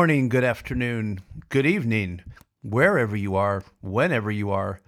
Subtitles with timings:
[0.00, 1.20] Morning, good afternoon,
[1.50, 2.22] good evening,
[2.62, 4.80] wherever you are, whenever you are.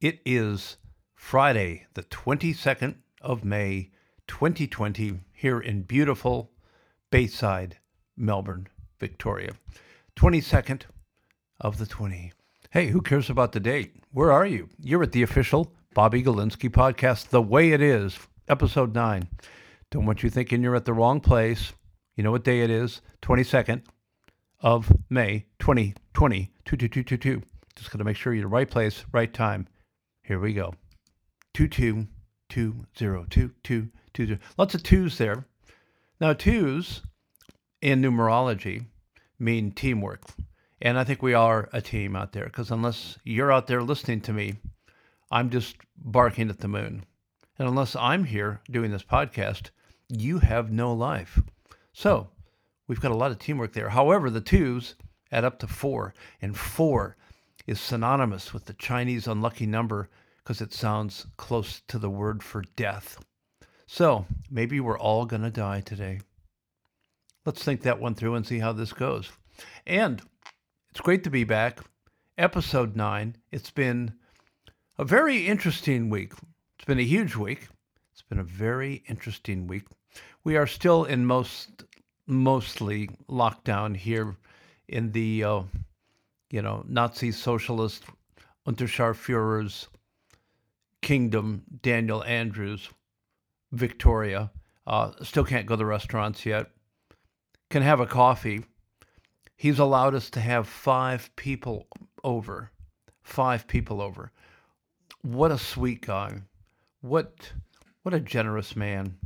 [0.00, 0.76] It is
[1.16, 3.90] Friday, the 22nd of May,
[4.28, 6.52] 2020, here in beautiful
[7.10, 7.78] Bayside,
[8.16, 8.68] Melbourne,
[9.00, 9.54] Victoria.
[10.14, 10.82] 22nd
[11.60, 12.32] of the 20.
[12.70, 13.96] Hey, who cares about the date?
[14.12, 14.68] Where are you?
[14.78, 18.16] You're at the official Bobby Galinsky podcast, The Way It Is,
[18.46, 19.28] episode 9.
[19.90, 21.72] Don't want you thinking you're at the wrong place.
[22.14, 23.00] You know what day it is?
[23.22, 23.82] 22nd
[24.62, 27.42] of May, 2020, 22222.
[27.74, 29.66] Just got to make sure you're the right place, right time.
[30.22, 30.74] Here we go.
[31.54, 34.38] 22202222.
[34.56, 35.44] Lots of twos there.
[36.20, 37.02] Now, twos
[37.80, 38.86] in numerology
[39.38, 40.22] mean teamwork.
[40.80, 44.20] And I think we are a team out there because unless you're out there listening
[44.22, 44.54] to me,
[45.30, 47.04] I'm just barking at the moon.
[47.58, 49.70] And unless I'm here doing this podcast,
[50.08, 51.40] you have no life.
[51.92, 52.30] So
[52.92, 53.88] we've got a lot of teamwork there.
[53.88, 54.96] However, the twos
[55.30, 56.12] add up to four,
[56.42, 57.16] and four
[57.66, 62.62] is synonymous with the Chinese unlucky number because it sounds close to the word for
[62.76, 63.24] death.
[63.86, 66.20] So maybe we're all going to die today.
[67.46, 69.32] Let's think that one through and see how this goes.
[69.86, 70.20] And
[70.90, 71.80] it's great to be back.
[72.36, 73.36] Episode nine.
[73.50, 74.12] It's been
[74.98, 76.34] a very interesting week.
[76.76, 77.68] It's been a huge week.
[78.12, 79.84] It's been a very interesting week.
[80.44, 81.84] We are still in most
[82.26, 84.36] mostly lockdown here
[84.88, 85.62] in the uh,
[86.50, 88.04] you know Nazi socialist
[88.66, 89.88] Unterscharführer's
[91.00, 92.88] kingdom, Daniel Andrews,
[93.72, 94.50] Victoria.
[94.86, 96.70] Uh, still can't go to restaurants yet.
[97.70, 98.64] Can have a coffee.
[99.56, 101.86] He's allowed us to have five people
[102.24, 102.70] over.
[103.22, 104.32] Five people over.
[105.22, 106.42] What a sweet guy.
[107.00, 107.52] What
[108.02, 109.16] what a generous man.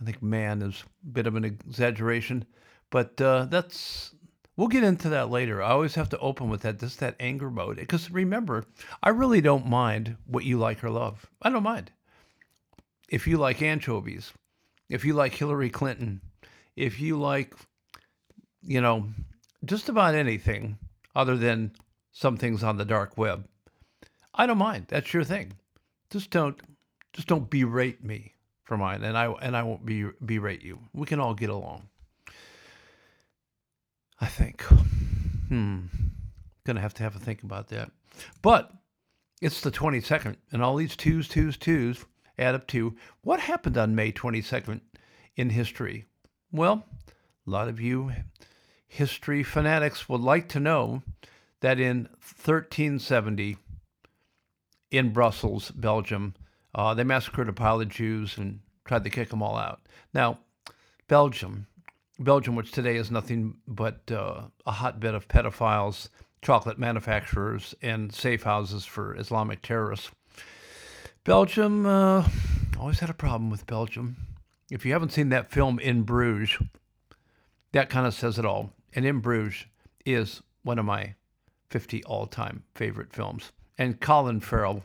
[0.00, 2.46] I think man is a bit of an exaggeration,
[2.90, 4.14] but uh, that's
[4.56, 5.62] we'll get into that later.
[5.62, 7.76] I always have to open with that, just that anger mode.
[7.76, 8.64] Because remember,
[9.02, 11.26] I really don't mind what you like or love.
[11.42, 11.90] I don't mind.
[13.08, 14.32] If you like anchovies,
[14.88, 16.20] if you like Hillary Clinton,
[16.76, 17.54] if you like,
[18.62, 19.08] you know,
[19.64, 20.78] just about anything
[21.14, 21.72] other than
[22.12, 23.46] some things on the dark web,
[24.34, 24.86] I don't mind.
[24.88, 25.52] That's your thing.
[26.10, 26.58] Just don't,
[27.12, 28.34] just don't berate me
[28.70, 30.78] for mine, and I and I won't be berate you.
[30.94, 31.88] We can all get along.
[34.20, 34.62] I think.
[35.48, 35.86] Hmm.
[36.62, 37.90] Gonna have to have a think about that.
[38.42, 38.70] But
[39.42, 42.04] it's the 22nd, and all these twos, twos, twos
[42.38, 44.82] add up to what happened on May 22nd
[45.34, 46.04] in history.
[46.52, 46.84] Well,
[47.48, 48.12] a lot of you
[48.86, 51.02] history fanatics would like to know
[51.60, 52.02] that in
[52.44, 53.56] 1370
[54.92, 56.34] in Brussels, Belgium,
[56.74, 59.80] uh, they massacred a pile of Jews and tried to kick them all out.
[60.14, 60.38] Now,
[61.08, 61.66] Belgium,
[62.18, 66.08] Belgium, which today is nothing but uh, a hotbed of pedophiles,
[66.42, 70.10] chocolate manufacturers, and safe houses for Islamic terrorists.
[71.24, 72.26] Belgium, uh,
[72.78, 74.16] always had a problem with Belgium.
[74.70, 76.58] If you haven't seen that film In Bruges,
[77.72, 78.72] that kind of says it all.
[78.94, 79.66] And In Bruges
[80.04, 81.14] is one of my
[81.70, 83.52] 50 all time favorite films.
[83.78, 84.84] And Colin Farrell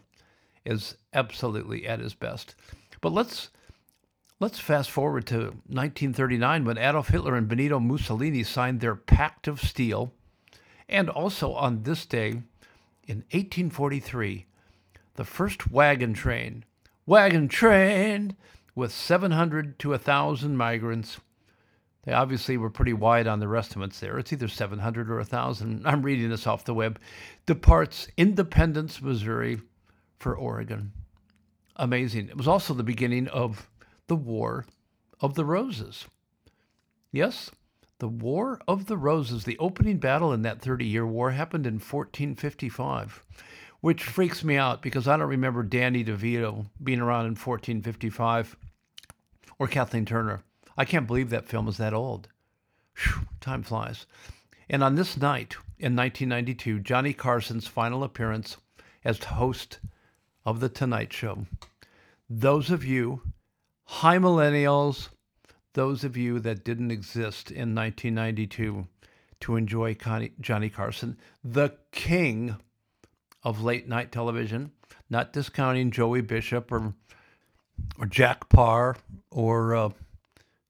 [0.66, 2.56] is absolutely at his best.
[3.02, 3.50] But let's
[4.40, 5.38] let's fast forward to
[5.68, 10.14] 1939 when Adolf Hitler and Benito Mussolini signed their Pact of Steel,
[10.90, 12.30] and also on this day
[13.08, 14.46] in 1843,
[15.16, 16.66] the first wagon train,
[17.06, 18.36] wagon train
[18.74, 21.20] with 700 to 1,000 migrants.
[22.04, 24.20] They obviously were pretty wide on their estimates there.
[24.20, 25.88] It's either 700 or 1,000.
[25.88, 27.00] I'm reading this off the web.
[27.46, 29.62] Departs Independence, Missouri
[30.20, 30.92] for Oregon.
[31.76, 32.30] Amazing.
[32.30, 33.70] It was also the beginning of
[34.08, 34.66] the War
[35.20, 36.06] of the Roses.
[37.12, 37.52] Yes,
[38.00, 41.76] the War of the Roses, the opening battle in that 30 year war happened in
[41.76, 43.24] 1455,
[43.82, 48.56] which freaks me out because I don't remember Danny DeVito being around in 1455
[49.60, 50.44] or Kathleen Turner.
[50.78, 52.28] I can't believe that film is that old.
[52.98, 54.06] Whew, time flies.
[54.70, 58.58] And on this night in 1992, Johnny Carson's final appearance
[59.04, 59.80] as host
[60.46, 61.46] of The Tonight Show.
[62.30, 63.22] Those of you,
[63.86, 65.10] high millennials,
[65.74, 68.88] those of you that didn't exist in 1992
[69.42, 72.58] to enjoy Connie, Johnny Carson, the king
[73.44, 74.72] of late night television,
[75.10, 76.94] not discounting Joey Bishop or
[78.00, 78.96] or Jack Paar
[79.32, 79.90] or uh,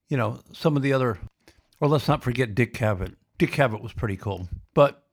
[0.08, 1.18] you know some of the other,
[1.80, 3.14] or let's not forget Dick Cavett.
[3.38, 5.04] Dick Cavett was pretty cool, but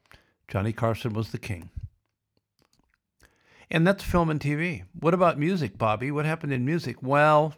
[0.48, 1.70] Johnny Carson was the king.
[3.70, 4.84] And that's film and TV.
[5.00, 6.12] What about music, Bobby?
[6.12, 6.98] What happened in music?
[7.02, 7.56] Well,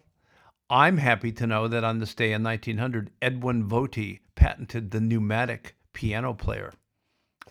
[0.69, 5.75] I'm happy to know that on this day in 1900, Edwin Votey patented the pneumatic
[5.93, 6.73] piano player.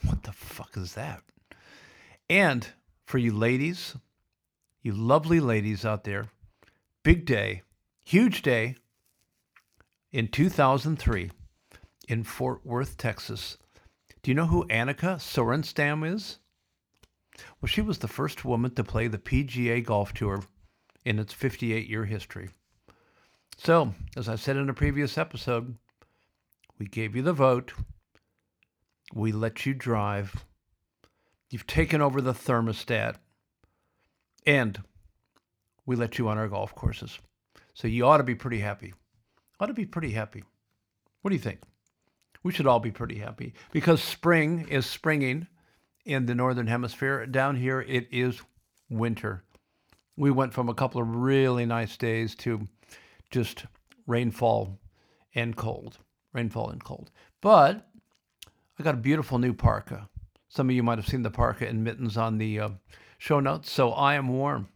[0.03, 1.23] What the fuck is that?
[2.29, 2.67] And
[3.07, 3.97] for you ladies,
[4.83, 6.27] you lovely ladies out there,
[7.03, 7.63] big day,
[8.05, 8.77] huge day
[10.13, 11.31] in 2003
[12.09, 13.59] in Fort Worth, Texas.
[14.23, 16.39] Do you know who Annika Sorenstam is?
[17.61, 20.45] Well, she was the first woman to play the PGA Golf Tour
[21.05, 22.51] in its 58 year history.
[23.57, 25.77] So, as I said in a previous episode,
[26.79, 27.73] we gave you the vote.
[29.13, 30.45] We let you drive.
[31.51, 33.17] You've taken over the thermostat.
[34.47, 34.83] And
[35.87, 37.19] we let you on our golf courses.
[37.75, 38.95] So you ought to be pretty happy.
[39.61, 40.45] Ought to be pretty happy.
[41.23, 41.61] What do you think?
[42.43, 45.47] We should all be pretty happy because spring is springing
[46.05, 47.27] in the northern hemisphere.
[47.27, 48.43] Down here, it is
[48.91, 49.45] winter.
[50.17, 52.69] We went from a couple of really nice days to
[53.31, 53.67] just
[54.07, 54.79] rainfall
[55.35, 55.99] and cold.
[56.33, 57.11] Rainfall and cold.
[57.41, 57.87] But
[58.79, 60.09] I got a beautiful new parka.
[60.49, 62.69] Some of you might have seen the parka and mittens on the uh,
[63.19, 63.71] show notes.
[63.71, 64.69] So I am warm.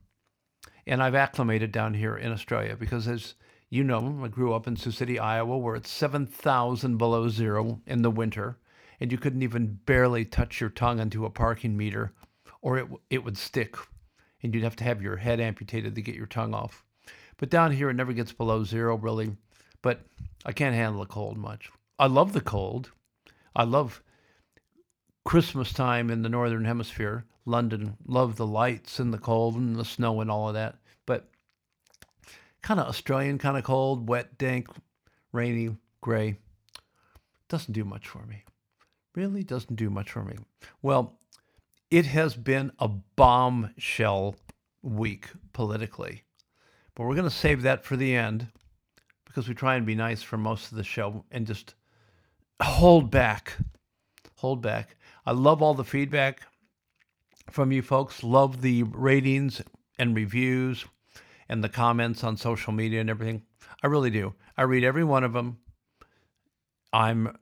[0.87, 3.35] And I've acclimated down here in Australia because, as
[3.69, 8.03] you know, I grew up in Sioux City, Iowa, where it's 7,000 below zero in
[8.03, 8.57] the winter.
[9.01, 12.13] And you couldn't even barely touch your tongue into a parking meter
[12.63, 13.77] or it, it would stick.
[14.43, 16.85] And you'd have to have your head amputated to get your tongue off.
[17.37, 19.37] But down here, it never gets below zero, really.
[19.83, 20.01] But
[20.45, 21.71] I can't handle the cold much.
[21.99, 22.91] I love the cold.
[23.55, 24.03] I love
[25.25, 27.25] Christmas time in the Northern Hemisphere.
[27.45, 30.77] London, love the lights and the cold and the snow and all of that.
[31.07, 31.29] But
[32.63, 34.69] kind of Australian kind of cold, wet, dank,
[35.33, 36.37] rainy, gray.
[37.49, 38.45] Doesn't do much for me.
[39.19, 40.37] Really doesn't do much for me.
[40.81, 41.19] Well,
[41.91, 44.37] it has been a bombshell
[44.81, 46.23] week politically.
[46.95, 48.47] But we're going to save that for the end
[49.25, 51.75] because we try and be nice for most of the show and just
[52.63, 53.55] hold back.
[54.37, 54.95] Hold back.
[55.27, 56.43] I love all the feedback
[57.51, 58.23] from you folks.
[58.23, 59.61] Love the ratings
[59.99, 60.85] and reviews
[61.49, 63.43] and the comments on social media and everything.
[63.83, 64.35] I really do.
[64.57, 65.59] I read every one of them.
[66.93, 67.37] I'm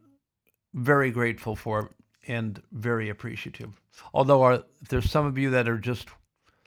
[0.76, 1.90] very grateful for
[2.28, 3.80] and very appreciative.
[4.12, 6.08] Although our, there's some of you that are just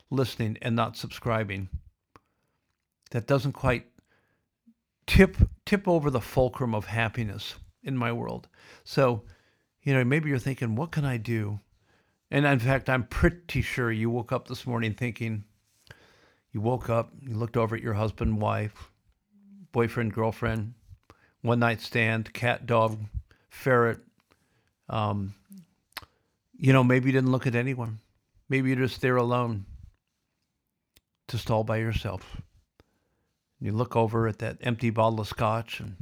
[0.09, 1.69] listening and not subscribing
[3.11, 3.85] that doesn't quite
[5.05, 8.47] tip tip over the fulcrum of happiness in my world.
[8.83, 9.23] So,
[9.83, 11.59] you know, maybe you're thinking, what can I do?
[12.31, 15.43] And in fact, I'm pretty sure you woke up this morning thinking,
[16.51, 18.89] you woke up, you looked over at your husband, wife,
[19.71, 20.73] boyfriend, girlfriend,
[21.41, 22.99] one night stand, cat, dog,
[23.49, 23.99] ferret.
[24.87, 25.33] Um,
[26.57, 27.99] you know, maybe you didn't look at anyone.
[28.49, 29.65] Maybe you're just there alone,
[31.27, 32.41] just all by yourself.
[33.59, 35.95] You look over at that empty bottle of scotch and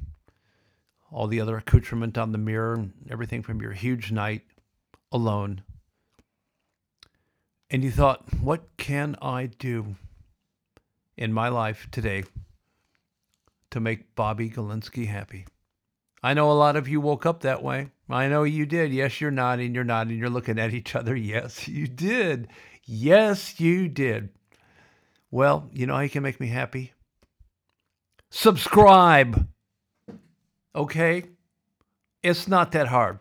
[1.12, 4.44] all the other accoutrement on the mirror and everything from your huge night
[5.12, 5.64] alone.
[7.70, 9.96] And you thought, what can I do
[11.18, 12.24] in my life today
[13.72, 15.46] to make Bobby Galinsky happy?
[16.24, 17.92] I know a lot of you woke up that way.
[18.10, 18.94] I know you did.
[18.94, 19.76] Yes, you're nodding.
[19.76, 20.18] You're nodding.
[20.18, 21.16] You're looking at each other.
[21.28, 22.48] Yes, you did.
[22.86, 24.30] Yes, you did.
[25.30, 26.94] Well, you know how you can make me happy?
[28.30, 29.48] subscribe.
[30.76, 31.24] Okay?
[32.24, 33.20] It's not that hard.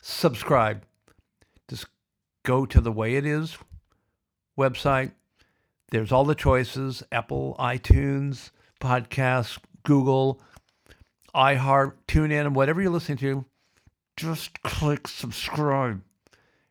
[0.00, 0.84] Subscribe.
[1.68, 1.86] Just
[2.42, 3.56] go to the way it is
[4.58, 5.12] website.
[5.90, 10.40] There's all the choices Apple, iTunes, podcasts, Google,
[11.34, 13.44] iHeart, TuneIn, whatever you're listening to.
[14.16, 16.02] Just click subscribe.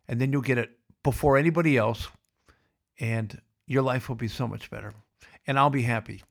[0.08, 0.72] And then you'll get it
[1.04, 2.08] before anybody else.
[3.00, 4.94] And your life will be so much better.
[5.48, 6.24] And I'll be happy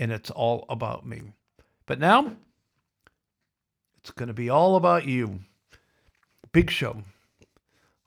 [0.00, 1.20] and it's all about me.
[1.86, 2.32] But now,
[3.98, 5.40] it's going to be all about you.
[6.52, 7.02] Big show.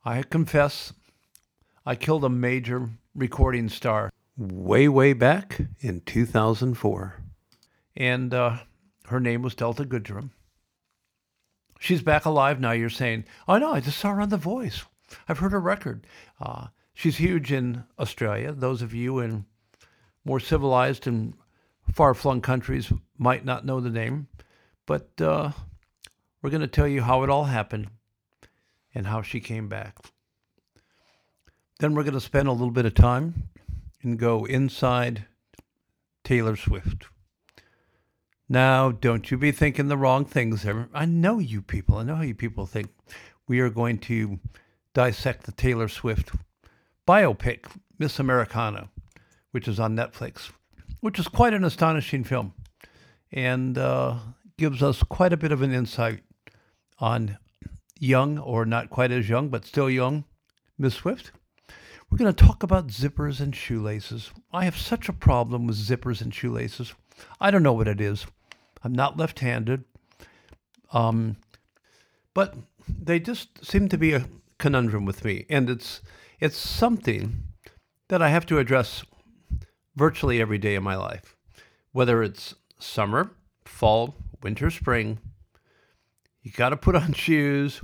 [0.04, 0.92] I confess,
[1.86, 7.22] I killed a major recording star way, way back in 2004.
[7.96, 8.58] And uh,
[9.08, 10.32] her name was Delta Goodrem.
[11.80, 12.72] She's back alive now.
[12.72, 14.84] You're saying, oh no, I just saw her on The Voice.
[15.28, 16.08] I've heard her record.
[16.40, 18.54] Uh, she's huge in Australia.
[18.54, 19.46] Those of you in
[20.24, 21.34] more civilized and
[21.92, 24.28] far flung countries might not know the name,
[24.86, 25.52] but uh,
[26.42, 27.88] we're going to tell you how it all happened
[28.96, 29.98] and how she came back.
[31.80, 33.50] Then we're going to spend a little bit of time
[34.02, 35.26] and go inside
[36.24, 37.08] Taylor Swift.
[38.54, 40.66] Now, don't you be thinking the wrong things.
[40.94, 41.98] I know you people.
[41.98, 42.90] I know how you people think.
[43.48, 44.40] We are going to
[44.94, 46.32] dissect the Taylor Swift
[47.08, 47.66] biopic,
[47.98, 48.90] Miss Americana,
[49.52, 50.52] which is on Netflix
[51.04, 52.54] which is quite an astonishing film.
[53.30, 54.16] and uh,
[54.58, 56.22] gives us quite a bit of an insight
[57.00, 57.38] on
[58.00, 60.24] young, or not quite as young, but still young,
[60.78, 61.32] Miss Swift.
[62.10, 64.32] We're going to talk about zippers and shoelaces.
[64.54, 66.94] I have such a problem with zippers and shoelaces.
[67.42, 68.26] I don't know what it is.
[68.84, 69.86] I'm not left handed.
[70.92, 71.38] Um,
[72.34, 72.56] but
[72.88, 75.46] they just seem to be a conundrum with me.
[75.50, 76.02] And it's,
[76.40, 77.44] it's something
[78.10, 79.04] that I have to address
[79.96, 81.36] virtually every day of my life,
[81.92, 83.32] whether it's summer,
[83.66, 85.20] fall, winter, spring.
[86.42, 87.82] You got to put on shoes,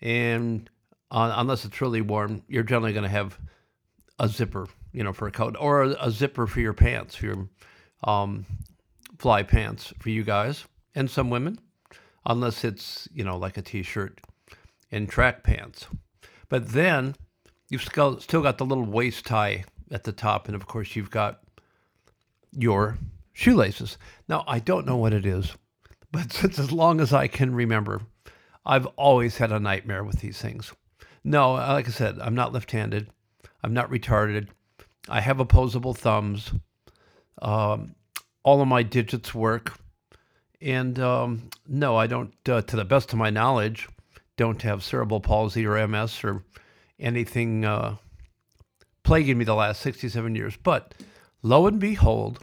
[0.00, 0.68] and
[1.10, 3.38] uh, unless it's really warm, you're generally going to have
[4.18, 7.26] a zipper, you know, for a coat, or a, a zipper for your pants, for
[7.26, 7.48] your
[8.04, 8.46] um,
[9.18, 11.58] fly pants for you guys and some women,
[12.24, 14.20] unless it's you know like a t-shirt
[14.90, 15.86] and track pants.
[16.48, 17.16] But then
[17.68, 21.40] you've still got the little waist tie at the top, and of course you've got
[22.52, 22.98] your
[23.32, 23.98] shoelaces.
[24.28, 25.54] Now I don't know what it is,
[26.12, 28.02] but since as long as I can remember,
[28.64, 30.72] I've always had a nightmare with these things.
[31.22, 33.10] No, like I said, I'm not left-handed.
[33.62, 34.48] I'm not retarded.
[35.08, 36.52] I have opposable thumbs.
[37.42, 37.96] Um,
[38.46, 39.76] all of my digits work.
[40.62, 43.88] And um, no, I don't, uh, to the best of my knowledge,
[44.36, 46.44] don't have cerebral palsy or MS or
[47.00, 47.96] anything uh,
[49.02, 50.56] plaguing me the last 67 years.
[50.62, 50.94] But
[51.42, 52.38] lo and behold,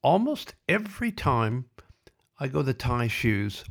[0.00, 1.66] almost every time
[2.40, 3.62] I go to tie shoes,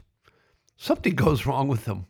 [0.77, 2.05] something goes wrong with them.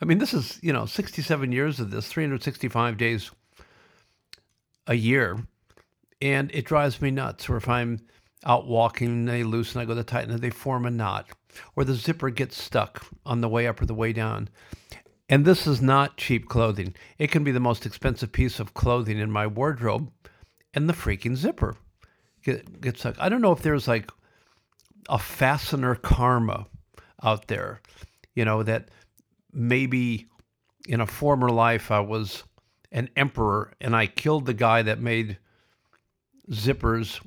[0.00, 3.32] I mean, this is, you know, 67 years of this, 365 days
[4.86, 5.40] a year,
[6.22, 7.48] and it drives me nuts.
[7.50, 8.00] Or if I'm
[8.44, 11.28] out walking, they loosen, I go to tighten, and they form a knot,
[11.76, 14.48] or the zipper gets stuck on the way up or the way down.
[15.28, 16.94] And this is not cheap clothing.
[17.18, 20.10] It can be the most expensive piece of clothing in my wardrobe,
[20.74, 21.76] and the freaking zipper
[22.42, 23.16] get, gets stuck.
[23.18, 24.10] I don't know if there's like
[25.08, 26.66] a fastener karma
[27.22, 27.80] out there,
[28.34, 28.90] you know, that
[29.52, 30.28] maybe
[30.88, 32.44] in a former life I was
[32.92, 35.38] an emperor and I killed the guy that made
[36.50, 37.20] zippers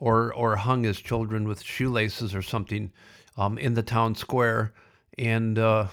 [0.00, 2.90] or or hung his children with shoelaces or something
[3.36, 4.72] um, in the town square,
[5.18, 5.86] and uh,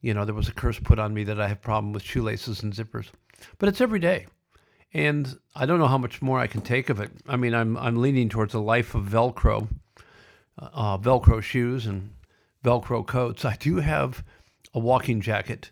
[0.00, 2.62] you know there was a curse put on me that I have problem with shoelaces
[2.62, 3.08] and zippers,
[3.58, 4.26] but it's every day,
[4.92, 7.10] and I don't know how much more I can take of it.
[7.26, 9.68] I mean, I'm I'm leaning towards a life of Velcro,
[10.58, 12.10] uh, Velcro shoes and
[12.62, 13.44] Velcro coats.
[13.44, 14.22] I do have
[14.74, 15.70] a walking jacket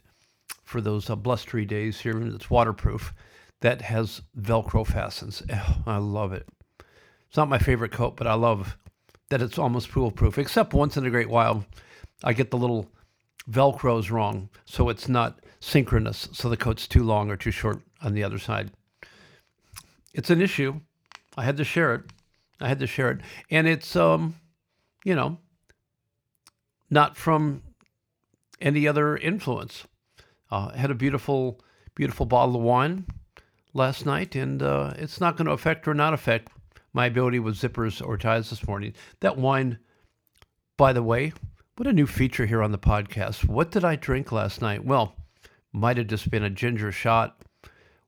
[0.64, 3.14] for those uh, blustery days here It's waterproof
[3.61, 5.42] that has Velcro fastens.
[5.52, 6.49] Oh, I love it.
[7.28, 8.76] It's not my favorite coat, but I love
[9.28, 11.64] that it's almost foolproof, except once in a great while,
[12.25, 12.88] I get the little
[13.50, 14.49] Velcros wrong.
[14.64, 16.28] So it's not synchronous.
[16.32, 18.70] So the coat's too long or too short on the other side.
[20.14, 20.80] It's an issue.
[21.37, 22.02] I had to share it.
[22.61, 23.20] I had to share it.
[23.50, 24.35] And it's, um,
[25.04, 25.38] you know,
[26.90, 27.62] not from
[28.61, 29.87] any other influence.
[30.50, 31.61] Uh, I had a beautiful,
[31.94, 33.06] beautiful bottle of wine
[33.75, 36.50] last night, and uh, it's not going to affect or not affect
[36.92, 38.95] my ability with zippers or ties this morning.
[39.21, 39.78] That wine,
[40.76, 41.33] by the way,
[41.76, 43.47] what a new feature here on the podcast.
[43.47, 44.85] What did I drink last night?
[44.85, 45.16] Well,
[45.73, 47.40] might have just been a ginger shot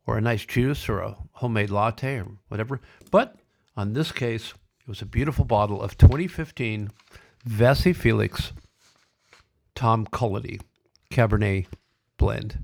[0.07, 2.81] or a nice juice or a homemade latte or whatever.
[3.11, 3.37] But
[3.77, 6.91] on this case, it was a beautiful bottle of 2015
[7.49, 8.53] Vasse Felix
[9.75, 10.61] Tom Cullity
[11.11, 11.67] Cabernet
[12.17, 12.59] blend.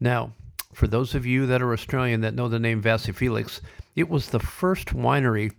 [0.00, 0.32] Now,
[0.74, 3.60] for those of you that are Australian that know the name Vasse Felix,
[3.94, 5.52] it was the first winery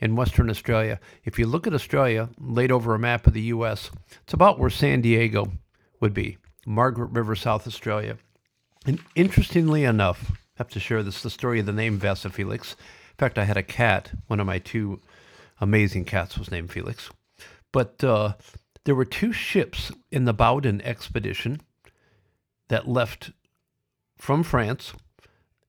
[0.00, 1.00] in Western Australia.
[1.24, 3.90] If you look at Australia laid over a map of the U.S.,
[4.22, 5.52] it's about where San Diego
[6.00, 8.18] would be, Margaret River, South Australia.
[8.84, 12.72] And interestingly enough, I have to share this the story of the name Vasse Felix.
[12.72, 14.12] In fact, I had a cat.
[14.26, 15.00] One of my two
[15.60, 17.10] amazing cats was named Felix.
[17.72, 18.34] But uh,
[18.84, 21.60] there were two ships in the Baudin expedition
[22.68, 23.32] that left
[24.18, 24.92] from France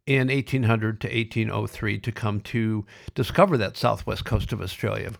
[0.07, 5.11] in 1800 to 1803 to come to discover that southwest coast of Australia.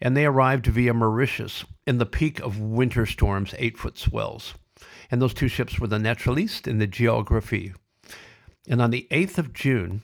[0.00, 4.54] And they arrived via Mauritius in the peak of winter storms, eight foot swells.
[5.10, 7.74] And those two ships were the Naturaliste and the Geographe.
[8.68, 10.02] And on the 8th of June,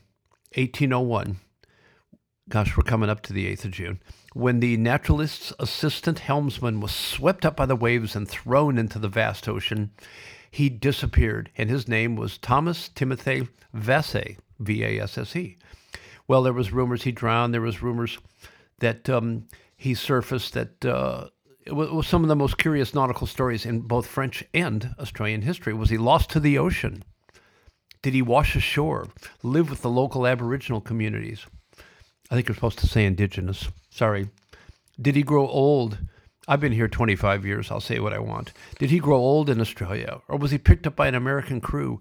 [0.54, 1.36] 1801,
[2.48, 4.00] gosh, we're coming up to the 8th of June,
[4.32, 9.08] when the naturalist's assistant helmsman was swept up by the waves and thrown into the
[9.08, 9.90] vast ocean,
[10.50, 15.56] he disappeared, and his name was Thomas Timothy Vasse, V A S S E.
[16.26, 17.54] Well, there was rumors he drowned.
[17.54, 18.18] There was rumors
[18.80, 20.54] that um, he surfaced.
[20.54, 21.28] That uh,
[21.64, 24.94] it was, it was some of the most curious nautical stories in both French and
[24.98, 25.72] Australian history.
[25.72, 27.04] Was he lost to the ocean?
[28.02, 29.08] Did he wash ashore?
[29.42, 31.46] Live with the local Aboriginal communities?
[32.30, 33.68] I think you're supposed to say indigenous.
[33.90, 34.28] Sorry,
[35.00, 35.98] Did he grow old?
[36.50, 37.70] I've been here 25 years.
[37.70, 38.52] I'll say what I want.
[38.80, 42.00] Did he grow old in Australia, or was he picked up by an American crew?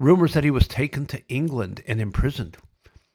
[0.00, 2.56] Rumors that he was taken to England and imprisoned.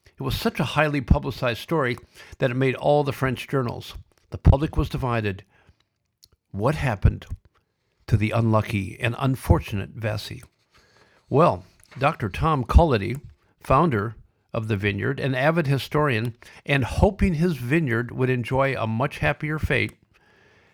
[0.07, 1.97] It was such a highly publicized story
[2.37, 3.95] that it made all the French journals.
[4.29, 5.43] The public was divided.
[6.51, 7.25] What happened
[8.07, 10.43] to the unlucky and unfortunate Vasse?
[11.29, 11.65] Well,
[11.97, 12.29] Dr.
[12.29, 13.17] Tom Cullity,
[13.59, 14.15] founder
[14.53, 19.59] of the vineyard, an avid historian, and hoping his vineyard would enjoy a much happier
[19.59, 19.98] fate,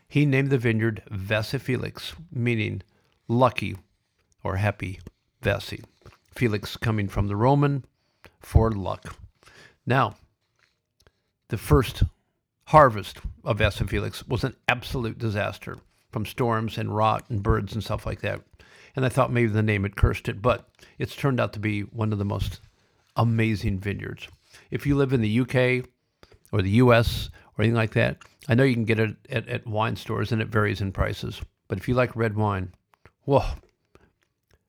[0.07, 2.81] he named the vineyard Vasse Felix, meaning
[3.27, 3.75] lucky
[4.43, 4.99] or happy
[5.41, 5.83] Vasse.
[6.35, 7.85] Felix coming from the Roman
[8.39, 9.15] for luck.
[9.85, 10.15] Now,
[11.49, 12.03] the first
[12.67, 15.77] harvest of Vasse Felix was an absolute disaster
[16.11, 18.41] from storms and rot and birds and stuff like that.
[18.95, 21.81] And I thought maybe the name had cursed it, but it's turned out to be
[21.81, 22.61] one of the most
[23.15, 24.27] amazing vineyards.
[24.71, 25.85] If you live in the UK
[26.51, 29.67] or the US or anything like that, I know you can get it at, at
[29.67, 31.41] wine stores and it varies in prices.
[31.67, 32.73] But if you like red wine,
[33.23, 33.43] whoa,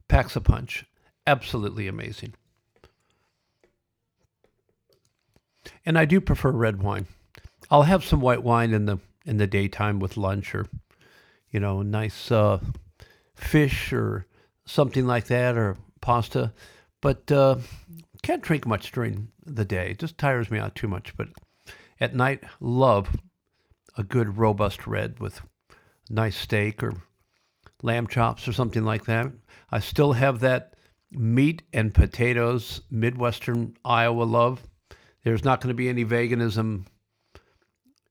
[0.08, 0.84] packs a punch.
[1.26, 2.34] Absolutely amazing.
[5.84, 7.06] And I do prefer red wine.
[7.70, 10.68] I'll have some white wine in the in the daytime with lunch or
[11.50, 12.60] you know, nice uh,
[13.34, 14.26] fish or
[14.66, 16.52] something like that or pasta.
[17.00, 17.56] But uh,
[18.22, 19.92] can't drink much during the day.
[19.92, 21.16] It just tires me out too much.
[21.16, 21.28] But
[22.00, 23.16] at night, love
[23.96, 25.40] a good robust red with
[26.10, 26.94] nice steak or
[27.82, 29.32] lamb chops or something like that.
[29.70, 30.74] I still have that
[31.10, 34.62] meat and potatoes Midwestern Iowa love.
[35.24, 36.86] There's not going to be any veganism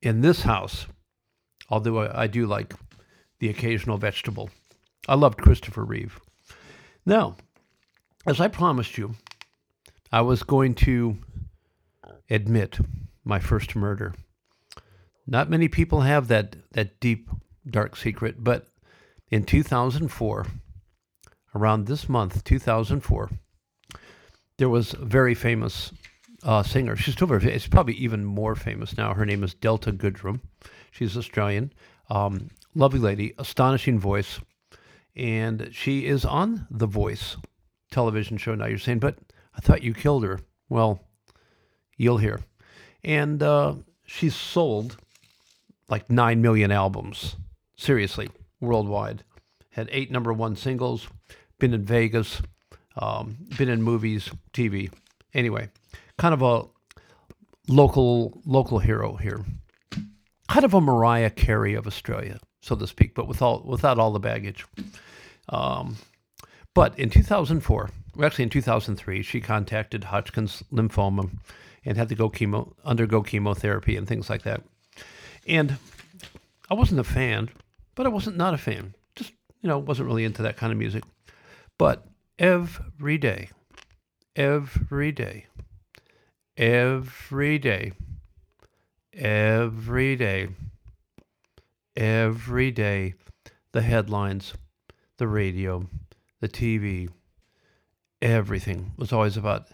[0.02, 0.86] in this house,
[1.70, 2.74] although I, do like
[3.40, 4.50] the occasional vegetable.
[5.08, 6.20] I loved Christopher Reeve.
[7.06, 7.38] Now,
[8.26, 9.16] as I promised you,
[10.12, 11.18] I was going to
[12.30, 12.80] admit
[13.26, 14.14] my first murder.
[15.28, 17.30] Not many people have that, that deep,
[17.68, 18.68] dark secret, but
[19.30, 20.46] in 2004,
[21.56, 23.32] around this month, 2004,
[24.58, 25.92] there was a very famous
[26.44, 26.96] uh, singer.
[26.96, 29.14] She's still very, it's probably even more famous now.
[29.14, 30.42] Her name is Delta Goodrem.
[30.92, 31.74] She's Australian.
[32.10, 34.40] Um, lovely lady, astonishing voice.
[35.16, 37.38] And she is on The Voice
[37.90, 38.68] television show now.
[38.68, 39.18] You're saying, but
[39.56, 40.40] I thought you killed her.
[40.70, 41.02] Well,
[41.98, 42.42] you'll hear.
[43.06, 43.76] And uh,
[44.08, 44.98] she's sold
[45.88, 47.36] like 9 million albums,
[47.78, 49.24] seriously, worldwide.
[49.70, 51.08] Had eight number one singles,
[51.60, 52.42] been in Vegas,
[52.98, 54.92] um, been in movies, TV.
[55.36, 55.70] Anyway,
[56.18, 56.64] kind of a
[57.68, 59.46] local local hero here.
[60.50, 64.14] Kind of a Mariah Carey of Australia, so to speak, but with all, without all
[64.14, 64.66] the baggage.
[65.50, 65.98] Um,
[66.74, 71.30] but in 2004, well, actually in 2003, she contacted Hodgkin's lymphoma
[71.86, 74.64] and had to go chemo, undergo chemotherapy and things like that.
[75.48, 75.78] And
[76.70, 77.50] I wasn't a fan,
[77.94, 78.96] but I wasn't not a fan.
[79.16, 81.04] Just, you know, wasn't really into that kind of music.
[81.78, 82.08] But
[82.40, 83.50] every day,
[84.36, 85.46] every day,
[86.58, 87.94] every day,
[89.14, 90.50] every day,
[91.96, 93.14] every day,
[93.72, 94.54] the headlines,
[95.18, 95.88] the radio,
[96.42, 97.10] the TV,
[98.22, 99.68] everything was always about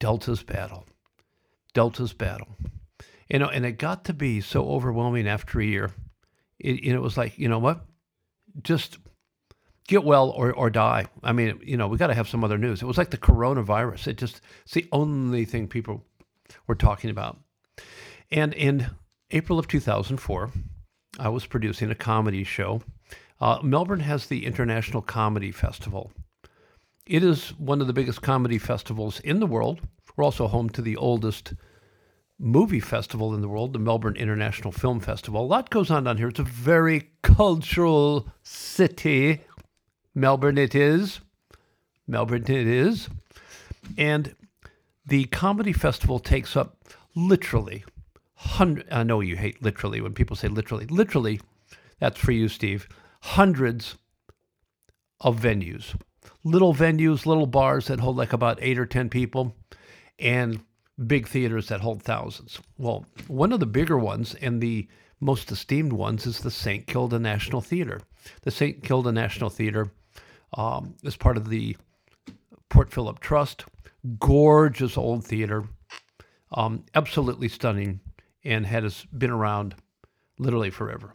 [0.00, 0.86] Delta's battle,
[1.78, 2.48] Delta's battle.
[3.30, 5.92] You know, and it got to be so overwhelming after a year.
[6.58, 7.84] It, it was like, you know what?
[8.64, 8.98] Just
[9.86, 11.06] get well or, or die.
[11.22, 12.82] I mean, you know, we got to have some other news.
[12.82, 14.08] It was like the coronavirus.
[14.08, 16.04] It just, it's the only thing people
[16.66, 17.38] were talking about.
[18.32, 18.88] And in
[19.30, 20.50] April of 2004,
[21.20, 22.82] I was producing a comedy show.
[23.40, 26.10] Uh, Melbourne has the International Comedy Festival.
[27.06, 29.80] It is one of the biggest comedy festivals in the world.
[30.16, 31.54] We're also home to the oldest
[32.38, 35.42] movie festival in the world, the Melbourne International Film Festival.
[35.42, 36.28] A lot goes on down here.
[36.28, 39.42] It's a very cultural city.
[40.14, 41.20] Melbourne, it is.
[42.06, 43.08] Melbourne, it is.
[43.96, 44.34] And
[45.06, 46.76] the comedy festival takes up
[47.14, 47.84] literally
[48.34, 48.86] hundred.
[48.92, 50.86] I know you hate literally when people say literally.
[50.86, 51.40] Literally,
[51.98, 52.88] that's for you, Steve.
[53.20, 53.96] Hundreds
[55.20, 55.94] of venues
[56.44, 59.54] little venues, little bars that hold like about eight or 10 people,
[60.18, 60.60] and
[61.06, 62.60] big theaters that hold thousands.
[62.76, 64.88] Well, one of the bigger ones and the
[65.20, 66.86] most esteemed ones is the St.
[66.86, 68.00] Kilda National Theater.
[68.42, 68.82] The St.
[68.82, 69.90] Kilda National Theater
[70.56, 71.76] um, is part of the
[72.68, 73.64] Port Phillip Trust.
[74.20, 75.64] Gorgeous old theater,
[76.52, 78.00] um, absolutely stunning,
[78.44, 79.74] and has been around
[80.38, 81.14] literally forever.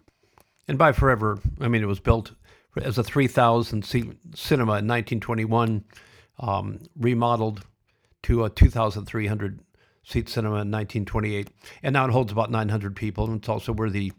[0.68, 2.34] And by forever, I mean it was built
[2.82, 5.86] as a 3,000 seat cinema in 1921,
[6.40, 7.64] um, remodeled
[8.24, 9.60] to a 2,300
[10.04, 11.50] seat cinema in 1928,
[11.82, 13.26] and now it holds about 900 people.
[13.26, 14.12] And it's also where the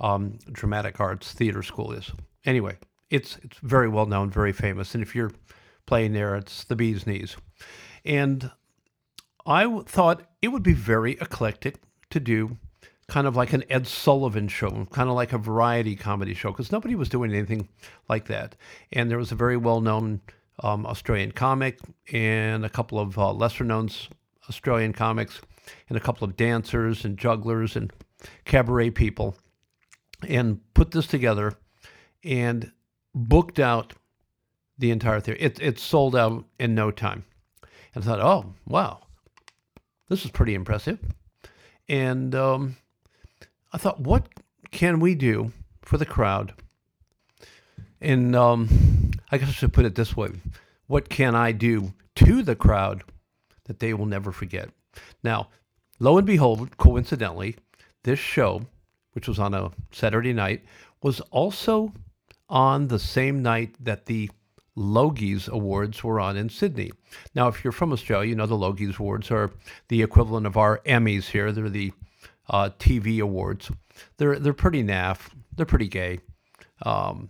[0.00, 2.10] um, Dramatic Arts Theater School is.
[2.44, 2.76] Anyway,
[3.10, 5.32] it's it's very well known, very famous, and if you're
[5.86, 7.36] playing there, it's the bee's knees.
[8.04, 8.50] And
[9.46, 11.76] I thought it would be very eclectic
[12.10, 12.58] to do
[13.08, 16.70] kind of like an Ed Sullivan show, kind of like a variety comedy show, because
[16.70, 17.68] nobody was doing anything
[18.08, 18.54] like that.
[18.92, 20.20] And there was a very well known
[20.62, 21.78] um, Australian comic
[22.12, 23.88] and a couple of uh, lesser known
[24.48, 25.40] Australian comics
[25.88, 27.92] and a couple of dancers and jugglers and
[28.44, 29.36] cabaret people
[30.26, 31.54] and put this together
[32.24, 32.72] and
[33.14, 33.94] booked out
[34.78, 35.38] the entire theater.
[35.42, 37.24] It, it sold out in no time.
[37.94, 39.00] And I thought, oh, wow,
[40.08, 40.98] this is pretty impressive.
[41.88, 42.76] And um,
[43.72, 44.28] I thought, what
[44.70, 46.54] can we do for the crowd?
[48.00, 50.30] And um, I guess I should put it this way
[50.86, 53.04] what can I do to the crowd
[53.68, 54.70] that they will never forget?
[55.22, 55.48] Now,
[56.00, 57.56] lo and behold, coincidentally,
[58.02, 58.66] this show,
[59.12, 60.64] which was on a Saturday night,
[61.02, 61.92] was also
[62.48, 64.28] on the same night that the
[64.76, 66.92] Logies Awards were on in Sydney.
[67.34, 69.50] Now, if you're from Australia, you know the Logies Awards are
[69.88, 71.52] the equivalent of our Emmys here.
[71.52, 71.92] They're the
[72.48, 73.70] uh, TV awards.
[74.16, 75.30] They're they're pretty naff.
[75.56, 76.20] They're pretty gay.
[76.82, 77.28] Um,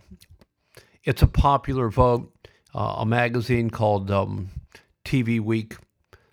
[1.03, 2.31] it's a popular vote.
[2.73, 4.49] Uh, a magazine called um,
[5.03, 5.75] TV Week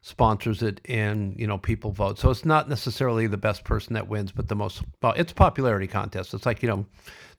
[0.07, 2.17] sponsors it, and you know people vote.
[2.17, 4.83] So it's not necessarily the best person that wins, but the most.
[5.03, 6.33] Well, it's a popularity contest.
[6.33, 6.87] It's like you know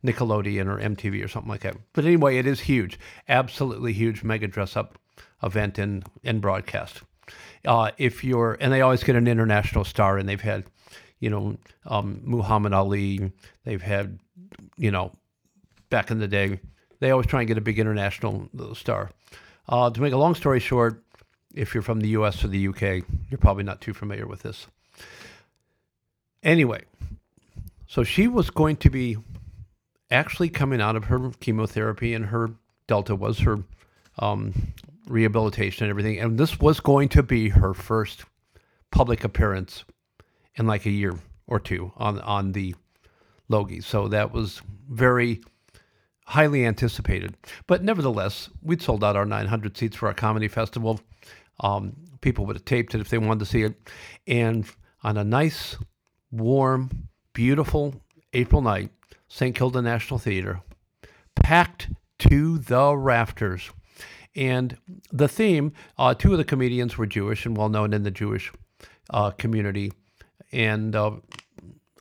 [0.05, 1.77] Nickelodeon or MTV or something like that.
[1.93, 2.99] But anyway, it is huge,
[3.29, 4.99] absolutely huge, mega dress up
[5.41, 7.03] event in in broadcast.
[7.65, 10.65] Uh, if you're, and they always get an international star, and they've had,
[11.19, 13.31] you know, um, Muhammad Ali.
[13.63, 14.19] They've had,
[14.77, 15.13] you know,
[15.89, 16.59] back in the day,
[16.99, 19.09] they always try and get a big international star.
[19.69, 21.03] Uh, to make a long story short,
[21.53, 22.43] if you're from the U.S.
[22.43, 24.67] or the U.K., you're probably not too familiar with this.
[26.43, 26.83] Anyway,
[27.87, 29.17] so she was going to be
[30.11, 32.51] actually coming out of her chemotherapy and her
[32.87, 33.63] delta was her
[34.19, 34.53] um,
[35.07, 36.19] rehabilitation and everything.
[36.19, 38.25] And this was going to be her first
[38.91, 39.83] public appearance
[40.55, 42.75] in like a year or two on on the
[43.49, 43.81] Logie.
[43.81, 45.41] So that was very
[46.25, 47.35] highly anticipated.
[47.67, 50.99] But nevertheless, we'd sold out our 900 seats for our comedy festival.
[51.59, 53.75] Um, people would have taped it if they wanted to see it.
[54.27, 54.65] And
[55.03, 55.77] on a nice,
[56.31, 57.95] warm, beautiful
[58.33, 58.91] April night,
[59.27, 59.55] St.
[59.55, 60.61] Kilda National Theater,
[61.35, 61.89] packed
[62.19, 63.69] to the rafters.
[64.35, 64.77] And
[65.11, 68.51] the theme, uh, two of the comedians were Jewish and well known in the Jewish
[69.09, 69.91] uh, community.
[70.51, 71.11] And uh,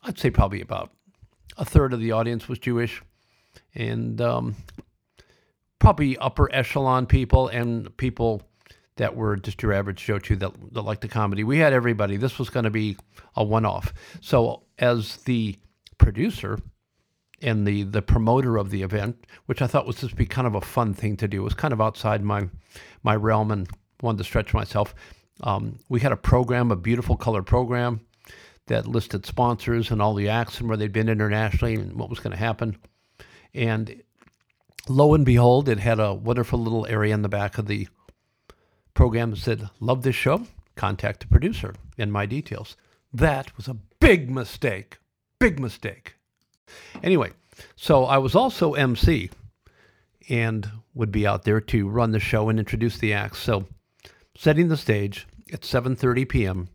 [0.05, 0.91] I'd say probably about
[1.57, 3.03] a third of the audience was Jewish.
[3.75, 4.57] And um,
[5.79, 8.43] probably upper echelon people and people
[8.97, 11.45] that were just your average Joe too that, that liked the comedy.
[11.45, 12.17] We had everybody.
[12.17, 12.97] This was going to be
[13.35, 13.93] a one off.
[14.21, 15.57] So, as the
[15.99, 16.59] producer,
[17.43, 20.55] and the the promoter of the event, which I thought was just be kind of
[20.55, 21.41] a fun thing to do.
[21.41, 22.49] It was kind of outside my
[23.03, 23.69] my realm and
[24.03, 24.95] wanted to stretch myself.
[25.43, 28.01] Um, we had a program, a beautiful color program
[28.67, 32.19] that listed sponsors and all the acts and where they'd been internationally and what was
[32.19, 32.77] going to happen.
[33.55, 34.03] And
[34.89, 37.87] lo and behold, it had a wonderful little area in the back of the
[38.97, 40.47] program that said, Love this show?
[40.75, 42.77] Contact the producer and my details.
[43.13, 44.99] That was a big mistake.
[45.39, 46.17] Big mistake.
[47.03, 47.31] Anyway,
[47.77, 49.31] so I was also MC
[50.29, 53.39] and would be out there to run the show and introduce the acts.
[53.39, 53.67] So,
[54.37, 56.69] setting the stage at 7:30 p.m.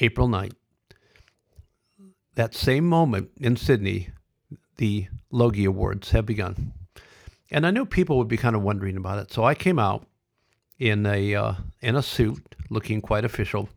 [0.00, 0.54] April 9th.
[2.34, 4.10] That same moment in Sydney,
[4.76, 6.72] the Logie Awards have begun.
[7.50, 9.32] And I knew people would be kind of wondering about it.
[9.32, 10.06] So I came out
[10.78, 13.68] in a uh, in a suit, looking quite official,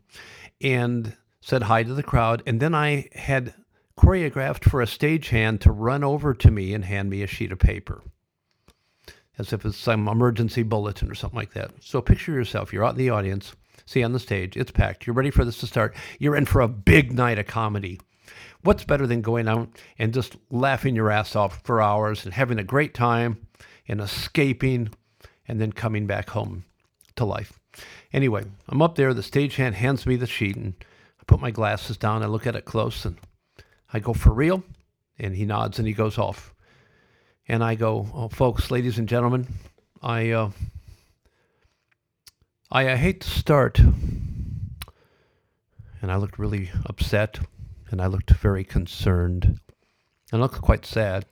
[0.60, 2.42] and said hi to the crowd.
[2.46, 3.54] And then I had
[3.98, 7.58] choreographed for a stagehand to run over to me and hand me a sheet of
[7.58, 8.02] paper,
[9.38, 11.72] as if it's some emergency bulletin or something like that.
[11.80, 15.14] So picture yourself, you're out in the audience, see on the stage, it's packed, you're
[15.14, 18.00] ready for this to start, you're in for a big night of comedy.
[18.62, 22.60] What's better than going out and just laughing your ass off for hours and having
[22.60, 23.48] a great time
[23.88, 24.90] and escaping
[25.48, 26.64] and then coming back home
[27.16, 27.58] to life?
[28.12, 30.74] Anyway, I'm up there, the stagehand hands me the sheet and
[31.20, 33.18] I put my glasses down, I look at it close and
[33.92, 34.64] I go, for real?
[35.18, 36.54] And he nods and he goes off.
[37.48, 39.46] And I go, oh, folks, ladies and gentlemen,
[40.02, 40.50] I, uh,
[42.70, 43.78] I, I hate to start.
[43.78, 44.76] And
[46.02, 47.40] I looked really upset
[47.90, 49.60] and I looked very concerned
[50.32, 51.26] and I looked quite sad.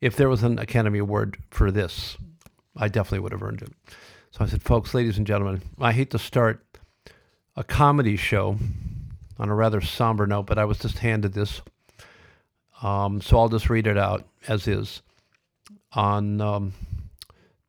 [0.00, 2.16] If there was an Academy Award for this,
[2.76, 3.72] I definitely would have earned it.
[4.32, 6.64] So I said, folks, ladies and gentlemen, I hate to start
[7.56, 8.56] a comedy show
[9.38, 11.62] on a rather somber note, but I was just handed this.
[12.80, 15.02] Um, so I'll just read it out as is.
[15.92, 16.72] On um,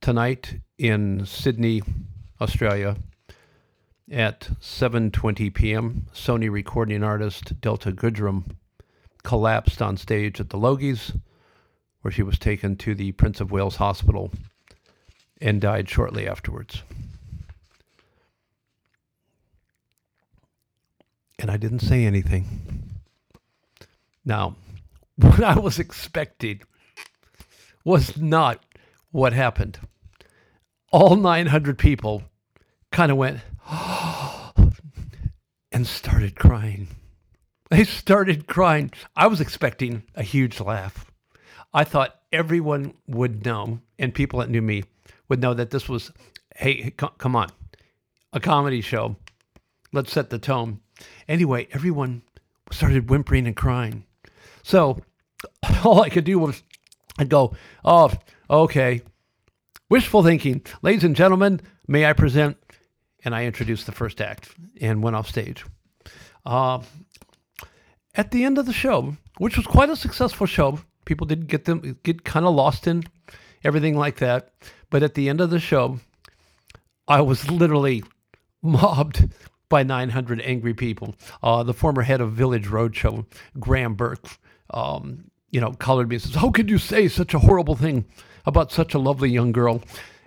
[0.02, 1.82] tonight in Sydney,
[2.40, 2.98] Australia,
[4.12, 8.44] at 7:20 p.m., Sony recording artist Delta Goodrem
[9.24, 11.20] collapsed on stage at the Logies,
[12.02, 14.32] where she was taken to the Prince of Wales Hospital
[15.42, 16.84] and died shortly afterwards.
[21.40, 22.46] And I didn't say anything.
[24.24, 24.56] Now,
[25.16, 26.62] what I was expecting
[27.84, 28.64] was not
[29.10, 29.80] what happened.
[30.92, 32.24] All 900 people
[32.92, 33.40] kind of went
[35.72, 36.88] and started crying.
[37.72, 38.92] They started crying.
[39.16, 41.10] I was expecting a huge laugh.
[41.74, 44.84] I thought everyone would know, and people that knew me
[45.32, 46.12] would know that this was,
[46.58, 47.48] hey, come on,
[48.34, 49.16] a comedy show.
[49.94, 50.82] Let's set the tone.
[51.26, 52.24] Anyway, everyone
[52.70, 54.04] started whimpering and crying.
[54.62, 55.00] So
[55.86, 56.64] all I could do was
[57.18, 58.12] I'd go, oh,
[58.50, 59.04] okay.
[59.90, 60.66] Wishful thinking.
[60.82, 62.58] Ladies and gentlemen, may I present?
[63.24, 64.50] And I introduced the first act
[64.82, 65.64] and went off stage.
[66.46, 66.82] Uh,
[68.16, 71.64] at the end of the show, which was quite a successful show, people did get
[71.64, 73.06] them get kind of lost in
[73.64, 74.52] everything like that.
[74.90, 76.00] But at the end of the show,
[77.08, 78.04] I was literally
[78.62, 79.30] mobbed
[79.70, 81.16] by 900 angry people.
[81.42, 83.26] Uh, the former head of Village Roadshow,
[83.60, 84.28] Graham Burke,
[84.72, 88.06] um, you know, colored me and says, "How could you say such a horrible thing
[88.46, 89.82] about such a lovely young girl?"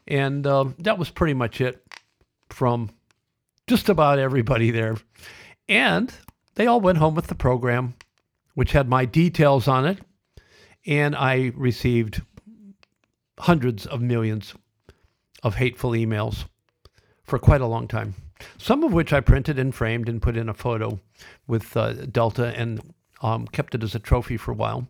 [0.06, 1.82] And uh, that was pretty much it
[2.50, 2.90] from
[3.66, 4.96] just about everybody there.
[5.68, 6.12] And
[6.56, 7.94] they all went home with the program,
[8.54, 9.98] which had my details on it,
[10.86, 12.22] and I received
[13.38, 14.54] hundreds of millions
[15.42, 16.44] of hateful emails
[17.24, 18.14] for quite a long time.
[18.58, 21.00] Some of which I printed and framed and put in a photo
[21.46, 24.88] with uh, Delta and um, kept it as a trophy for a while.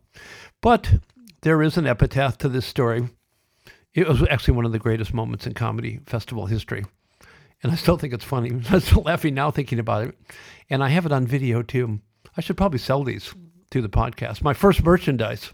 [0.61, 0.95] But
[1.43, 3.09] there is an epitaph to this story.
[3.93, 6.85] It was actually one of the greatest moments in comedy festival history.
[7.63, 8.51] And I still think it's funny.
[8.71, 10.19] I'm still laughing now thinking about it.
[10.69, 12.01] And I have it on video too.
[12.37, 13.35] I should probably sell these
[13.71, 14.43] to the podcast.
[14.43, 15.53] My first merchandise.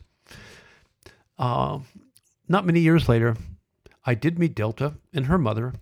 [1.39, 1.81] Uh,
[2.51, 3.37] not many years later,
[4.05, 5.73] I did meet Delta and her mother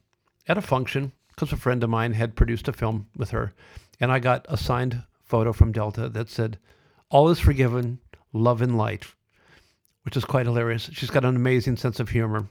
[0.47, 3.55] at a function because a friend of mine had produced a film with her.
[3.99, 6.59] And I got a signed photo from Delta that said,
[7.09, 8.01] All is forgiven,
[8.35, 9.07] love and light,
[10.03, 10.91] which is quite hilarious.
[10.93, 12.47] She's got an amazing sense of humor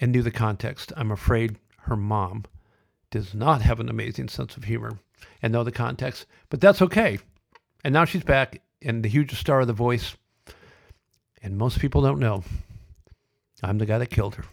[0.00, 0.92] and knew the context.
[0.96, 2.46] I'm afraid her mom
[3.12, 4.98] does not have an amazing sense of humor
[5.40, 7.20] and know the context, but that's okay.
[7.84, 10.16] And now she's back and the huge star of The Voice.
[11.44, 12.42] And most people don't know
[13.62, 14.44] I'm the guy that killed her.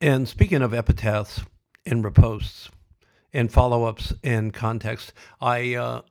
[0.00, 1.42] And speaking of epitaphs
[1.86, 2.70] and reposts
[3.32, 6.02] and follow ups and context, I, uh,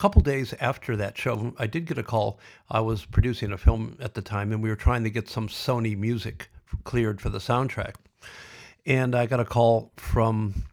[0.00, 2.40] couple days after that show, I did get a call.
[2.70, 5.46] I was producing a film at the time and we were trying to get some
[5.46, 6.48] Sony music
[6.84, 7.96] cleared for the soundtrack.
[8.86, 10.64] And I got a call from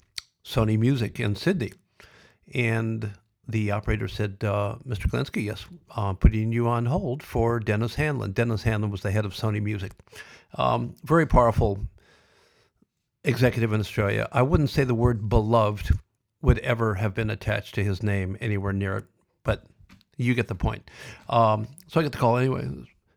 [0.45, 1.73] Sony Music in Sydney.
[2.53, 3.11] And
[3.47, 5.09] the operator said, uh, Mr.
[5.09, 8.33] Klinsky, yes, uh, putting you on hold for Denis Handlin.
[8.33, 9.93] Denis Handlin was the head of Sony Music.
[10.55, 11.79] Um, very powerful
[13.23, 14.27] executive in Australia.
[14.31, 15.91] I wouldn't say the word beloved
[16.41, 19.05] would ever have been attached to his name anywhere near it,
[19.43, 19.63] but
[20.17, 20.89] you get the point.
[21.29, 22.67] Um, so I get the call anyway.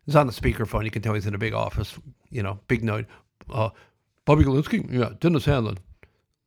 [0.05, 0.85] He's on the speakerphone.
[0.85, 1.97] You can tell he's in a big office,
[2.29, 3.05] you know, big note.
[3.49, 3.69] Uh,
[4.25, 4.91] Bobby Galinsky?
[4.91, 5.77] Yeah, Denis Handlin,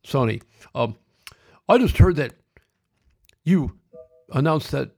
[0.05, 0.41] Sony.
[0.73, 0.95] Um,
[1.67, 2.33] I just heard that
[3.45, 3.79] you
[4.33, 4.91] announced that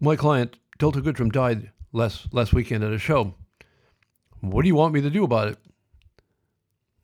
[0.00, 3.34] my client Delta Goodrem died last last weekend at a show.
[4.40, 5.58] What do you want me to do about it?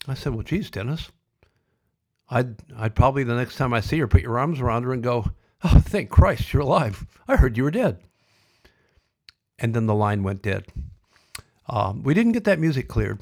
[0.09, 1.11] I said, Well, geez, Denis,
[2.29, 5.03] I'd I'd probably the next time I see her put your arms around her and
[5.03, 5.31] go,
[5.63, 7.07] Oh, thank Christ, you're alive.
[7.29, 8.01] I heard you were dead.
[9.59, 10.67] And then the line went dead.
[11.69, 13.21] Um, we didn't get that music cleared.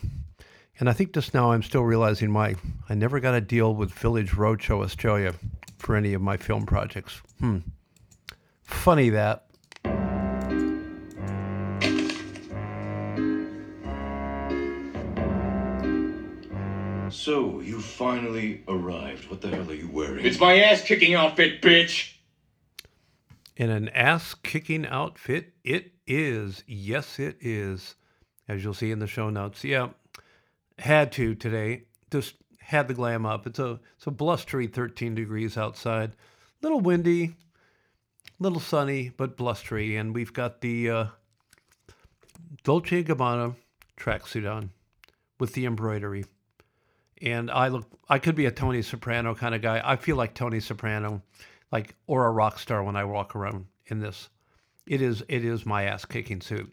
[0.80, 2.54] And I think just now I'm still realizing why
[2.88, 5.34] I never got a deal with Village Roadshow Australia
[5.76, 7.20] for any of my film projects.
[7.40, 7.58] Hmm.
[8.62, 9.44] Funny that.
[17.10, 19.28] So, you finally arrived.
[19.30, 20.24] What the hell are you wearing?
[20.24, 22.12] It's my ass kicking outfit, bitch!
[23.56, 26.62] In an ass kicking outfit, it is.
[26.66, 27.96] Yes, it is.
[28.46, 29.64] As you'll see in the show notes.
[29.64, 29.88] Yeah,
[30.78, 31.84] had to today.
[32.10, 33.46] Just had the glam up.
[33.46, 36.12] It's a it's a blustery 13 degrees outside.
[36.62, 37.34] Little windy,
[38.38, 39.96] little sunny, but blustery.
[39.96, 41.06] And we've got the uh,
[42.64, 43.54] Dolce & Gabbana
[43.96, 44.70] tracksuit on
[45.40, 46.24] with the embroidery.
[47.22, 49.80] and I look I could be a Tony Soprano kind of guy.
[49.84, 51.22] I feel like Tony Soprano,
[51.72, 54.28] like or a rock star when I walk around in this.
[54.86, 56.72] It is it is my ass kicking suit,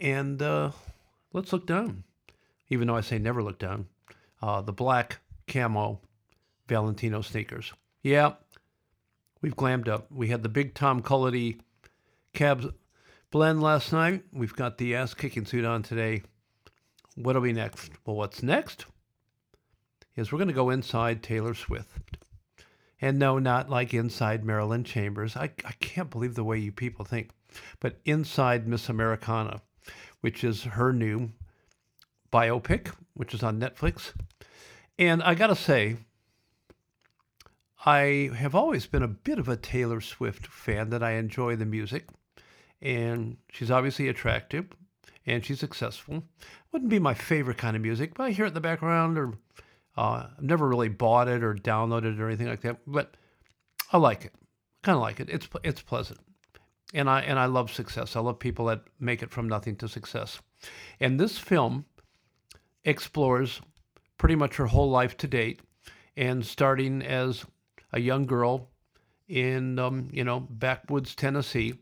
[0.00, 0.70] and uh,
[1.32, 2.04] let's look down.
[2.68, 3.86] Even though I say never look down,
[4.42, 6.00] uh, the black camo
[6.68, 7.72] Valentino sneakers.
[8.02, 8.34] Yeah,
[9.40, 10.10] we've glammed up.
[10.10, 11.60] We had the big Tom Cullity
[12.32, 12.66] cabs
[13.30, 14.24] blend last night.
[14.32, 16.22] We've got the ass kicking suit on today.
[17.14, 17.90] What'll be next?
[18.04, 18.86] Well, what's next
[20.16, 22.18] is we're going to go inside Taylor Swift.
[23.00, 25.36] And no, not like inside Marilyn Chambers.
[25.36, 27.30] I, I can't believe the way you people think.
[27.80, 29.60] But inside Miss Americana,
[30.20, 31.30] which is her new
[32.36, 34.12] biopic, which is on Netflix.
[34.98, 35.96] And I got to say,
[37.86, 41.64] I have always been a bit of a Taylor Swift fan, that I enjoy the
[41.64, 42.08] music.
[42.82, 44.66] And she's obviously attractive
[45.24, 46.24] and she's successful.
[46.72, 49.32] Wouldn't be my favorite kind of music, but I hear it in the background or
[49.96, 53.16] uh, I've never really bought it or downloaded it or anything like that, but
[53.92, 54.34] I like it.
[54.82, 55.30] Kind of like it.
[55.30, 56.20] It's it's pleasant,
[56.92, 58.14] and I and I love success.
[58.14, 60.38] I love people that make it from nothing to success.
[61.00, 61.86] And this film
[62.86, 63.60] explores
[64.16, 65.60] pretty much her whole life to date,
[66.16, 67.44] and starting as
[67.92, 68.70] a young girl
[69.28, 71.74] in um, you know backwoods Tennessee,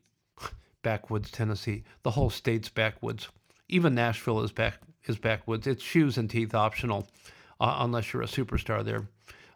[0.82, 1.84] backwoods Tennessee.
[2.02, 3.28] The whole state's backwoods.
[3.68, 5.66] Even Nashville is back is backwoods.
[5.66, 7.06] It's shoes and teeth optional
[7.60, 9.06] uh, unless you're a superstar there.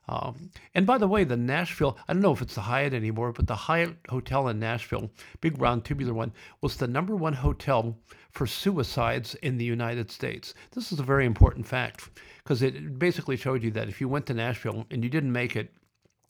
[0.08, 3.32] Um, and by the way, the Nashville, I don't know if it's the Hyatt anymore,
[3.32, 7.98] but the Hyatt Hotel in Nashville, big round tubular one, was the number one hotel
[8.30, 10.54] for suicides in the United States.
[10.72, 12.08] This is a very important fact
[12.42, 15.56] because it basically showed you that if you went to Nashville and you didn't make
[15.56, 15.74] it,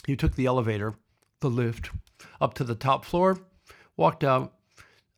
[0.07, 0.95] you took the elevator,
[1.41, 1.91] the lift,
[2.41, 3.39] up to the top floor,
[3.97, 4.55] walked out,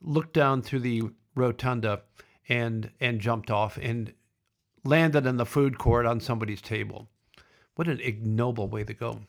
[0.03, 1.03] looked down through the
[1.35, 2.03] rotunda,
[2.49, 4.13] and and jumped off, and
[4.85, 7.09] landed in the food court on somebody's table.
[7.81, 9.21] What an ignoble way to go.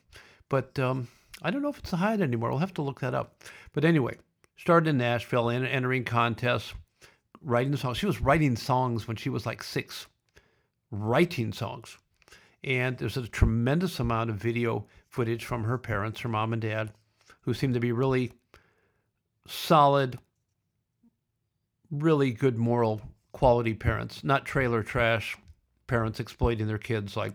[0.49, 1.07] But um,
[1.41, 2.49] I don't know if it's a Hyatt anymore.
[2.49, 3.41] We'll have to look that up.
[3.71, 4.17] But anyway,
[4.57, 6.73] started in Nashville, entering contests,
[7.41, 7.97] writing songs.
[7.97, 10.05] She was writing songs when she was like six,
[10.91, 11.97] writing songs.
[12.61, 16.91] And there's a tremendous amount of video footage from her parents, her mom and dad,
[17.43, 18.33] who seem to be really
[19.47, 20.19] solid,
[21.89, 25.37] really good moral quality parents, not trailer trash
[25.87, 27.31] parents exploiting their kids like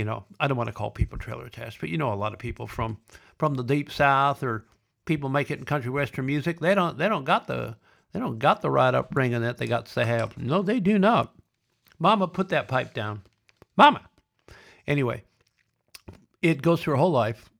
[0.00, 2.32] you know, I don't want to call people trailer trash, but you know a lot
[2.32, 2.96] of people from
[3.36, 4.64] from the deep south or
[5.04, 7.76] people make it in country western music, they don't they don't got the
[8.10, 10.38] they don't got the right upbringing that they got to have.
[10.38, 11.34] No, they do not.
[11.98, 13.20] Mama, put that pipe down.
[13.76, 14.00] Mama.
[14.86, 15.22] Anyway,
[16.40, 17.50] it goes through her whole life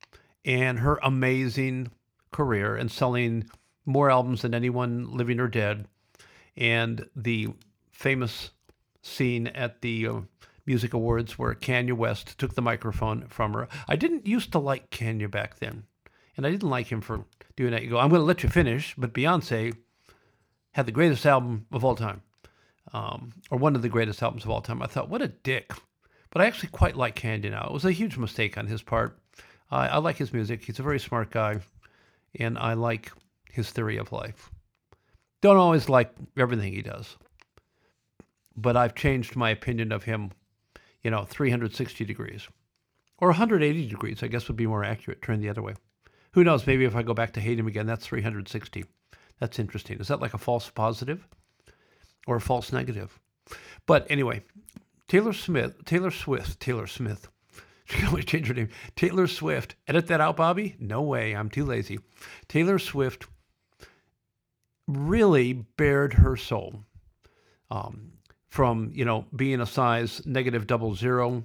[0.46, 1.90] and her amazing
[2.30, 3.50] career and selling
[3.84, 5.86] more albums than anyone living or dead
[6.56, 7.48] and the
[7.92, 8.48] famous
[9.02, 10.20] scene at the uh,
[10.66, 13.68] Music Awards where Kanye West took the microphone from her.
[13.88, 15.84] I didn't used to like Kanye back then,
[16.36, 17.24] and I didn't like him for
[17.56, 17.82] doing that.
[17.82, 19.74] You go, I'm going to let you finish, but Beyonce
[20.72, 22.22] had the greatest album of all time,
[22.92, 24.82] um, or one of the greatest albums of all time.
[24.82, 25.72] I thought, what a dick.
[26.30, 27.66] But I actually quite like Kanye now.
[27.66, 29.18] It was a huge mistake on his part.
[29.70, 30.64] I, I like his music.
[30.64, 31.60] He's a very smart guy,
[32.38, 33.10] and I like
[33.50, 34.50] his theory of life.
[35.40, 37.16] Don't always like everything he does,
[38.56, 40.30] but I've changed my opinion of him,
[41.02, 42.48] you know, 360 degrees
[43.18, 45.74] or 180 degrees, I guess would be more accurate, turn the other way.
[46.32, 46.66] Who knows?
[46.66, 48.84] Maybe if I go back to hate him again, that's 360.
[49.38, 49.98] That's interesting.
[49.98, 51.26] Is that like a false positive
[52.26, 53.18] or a false negative?
[53.86, 54.42] But anyway,
[55.08, 57.28] Taylor Smith, Taylor Swift, Taylor Smith.
[57.90, 58.68] She can always change her name.
[58.94, 59.74] Taylor Swift.
[59.88, 60.76] Edit that out, Bobby?
[60.78, 61.32] No way.
[61.34, 61.98] I'm too lazy.
[62.46, 63.26] Taylor Swift
[64.86, 66.84] really bared her soul
[67.68, 68.12] um,
[68.50, 71.44] from you know being a size negative double zero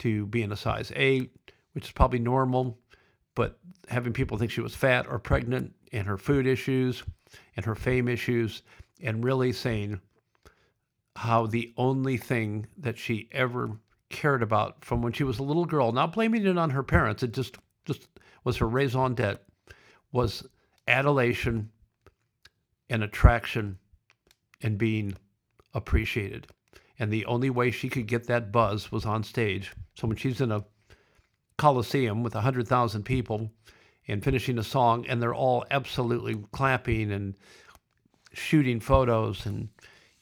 [0.00, 1.30] to being a size eight,
[1.72, 2.78] which is probably normal,
[3.34, 3.58] but
[3.88, 7.02] having people think she was fat or pregnant, and her food issues,
[7.56, 8.62] and her fame issues,
[9.00, 10.00] and really saying
[11.16, 13.70] how the only thing that she ever
[14.10, 17.22] cared about from when she was a little girl, not blaming it on her parents,
[17.22, 18.08] it just just
[18.42, 19.40] was her raison d'etre,
[20.12, 20.44] was
[20.88, 21.70] adulation
[22.90, 23.78] and attraction
[24.60, 25.16] and being
[25.74, 26.46] appreciated.
[26.98, 29.72] And the only way she could get that buzz was on stage.
[29.94, 30.64] So when she's in a
[31.58, 33.50] coliseum with 100,000 people
[34.06, 37.36] and finishing a song, and they're all absolutely clapping and
[38.32, 39.68] shooting photos and,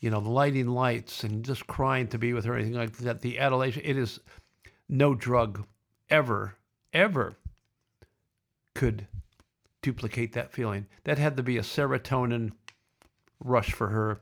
[0.01, 3.39] you know, lighting lights and just crying to be with her, anything like that, the
[3.39, 4.21] adulation, it is
[4.89, 5.67] no drug
[6.11, 6.55] ever,
[6.93, 7.37] ever
[8.75, 9.07] could
[9.83, 10.87] duplicate that feeling.
[11.05, 12.53] That had to be a serotonin
[13.43, 14.21] rush for her.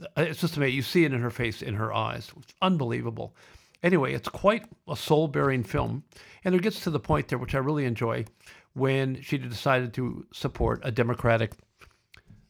[0.00, 0.76] Uh, it's just amazing.
[0.76, 2.30] You see it in her face, in her eyes.
[2.38, 3.34] It's unbelievable.
[3.82, 6.04] Anyway, it's quite a soul bearing film.
[6.44, 8.24] And it gets to the point there, which I really enjoy,
[8.74, 11.52] when she decided to support a Democratic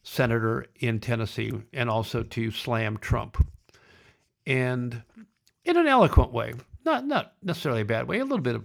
[0.03, 3.47] senator in Tennessee and also to slam Trump.
[4.47, 5.03] And
[5.65, 8.65] in an eloquent way, not, not necessarily a bad way, a little bit of,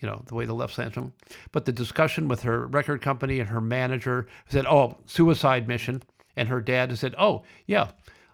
[0.00, 1.12] you know, the way the left slams him.
[1.52, 6.02] But the discussion with her record company and her manager said, oh, suicide mission.
[6.36, 7.90] And her dad said, oh, yeah,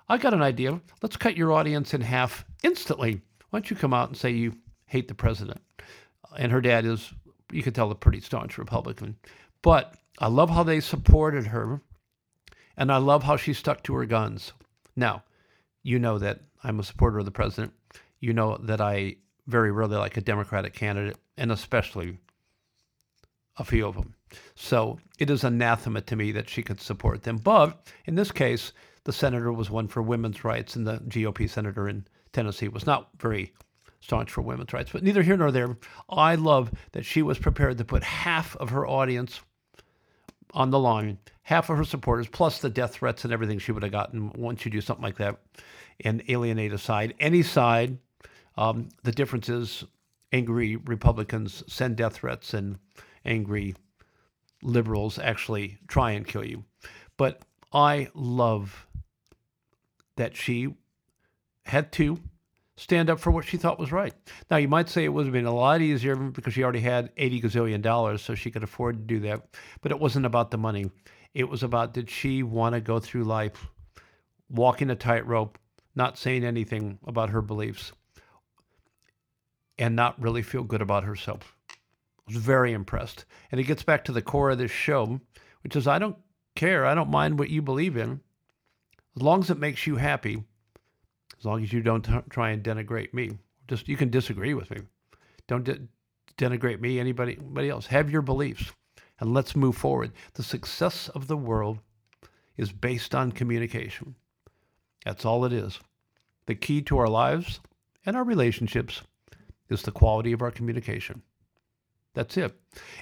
[0.09, 0.80] I got an idea.
[1.02, 3.20] Let's cut your audience in half instantly.
[3.50, 5.61] Why don't you come out and say you hate the president?
[6.38, 7.12] And her dad is,
[7.50, 9.16] you can tell, a pretty staunch Republican.
[9.62, 11.80] But I love how they supported her,
[12.76, 14.52] and I love how she stuck to her guns.
[14.94, 15.24] Now,
[15.82, 17.72] you know that I'm a supporter of the president.
[18.20, 22.18] You know that I very rarely like a Democratic candidate, and especially
[23.57, 24.14] a few of them.
[24.54, 27.38] So it is anathema to me that she could support them.
[27.38, 28.72] But in this case,
[29.07, 33.09] the senator was one for women's rights, and the GOP senator in Tennessee was not
[33.20, 33.52] very
[34.00, 34.90] staunch for women's rights.
[34.90, 35.78] But neither here nor there.
[36.11, 39.40] I love that she was prepared to put half of her audience
[40.54, 43.84] on the line, half of her supporters, plus the death threats and everything she would
[43.84, 45.38] have gotten once you do something like that,
[46.00, 47.14] and alienate a side.
[47.20, 47.98] Any side.
[48.57, 49.84] Um, the difference is
[50.32, 52.78] angry Republicans send death threats and
[53.24, 53.76] angry
[54.64, 56.64] liberals actually try and kill you.
[57.16, 57.42] But
[57.72, 58.86] I love
[60.17, 60.75] that she
[61.64, 62.19] had to
[62.77, 64.14] stand up for what she thought was right.
[64.51, 67.11] Now, you might say it would have been a lot easier because she already had
[67.17, 69.43] 80 gazillion dollars, so she could afford to do that.
[69.81, 70.91] But it wasn't about the money.
[71.35, 73.67] It was about did she want to go through life
[74.49, 75.59] walking a tightrope,
[75.95, 77.93] not saying anything about her beliefs,
[79.79, 81.57] and not really feel good about herself.
[81.71, 83.25] I was very impressed.
[83.51, 85.21] And it gets back to the core of this show,
[85.62, 86.17] which is I don't
[86.55, 86.87] care.
[86.87, 88.21] I don't mind what you believe in.
[89.17, 90.45] As long as it makes you happy,
[91.39, 93.39] as long as you don't t- try and denigrate me.
[93.69, 94.83] Just you can disagree with me.
[95.49, 95.81] Don't de-
[96.39, 97.87] denigrate me, anybody, anybody else.
[97.87, 98.73] Have your beliefs
[99.21, 100.12] and let's move forward.
[100.35, 101.79] The success of the world
[102.57, 104.14] is based on communication.
[105.05, 105.81] That's all it is.
[106.47, 107.61] The key to our lives
[108.05, 109.03] and our relationships
[109.69, 111.23] is the quality of our communication.
[112.14, 112.55] That's it.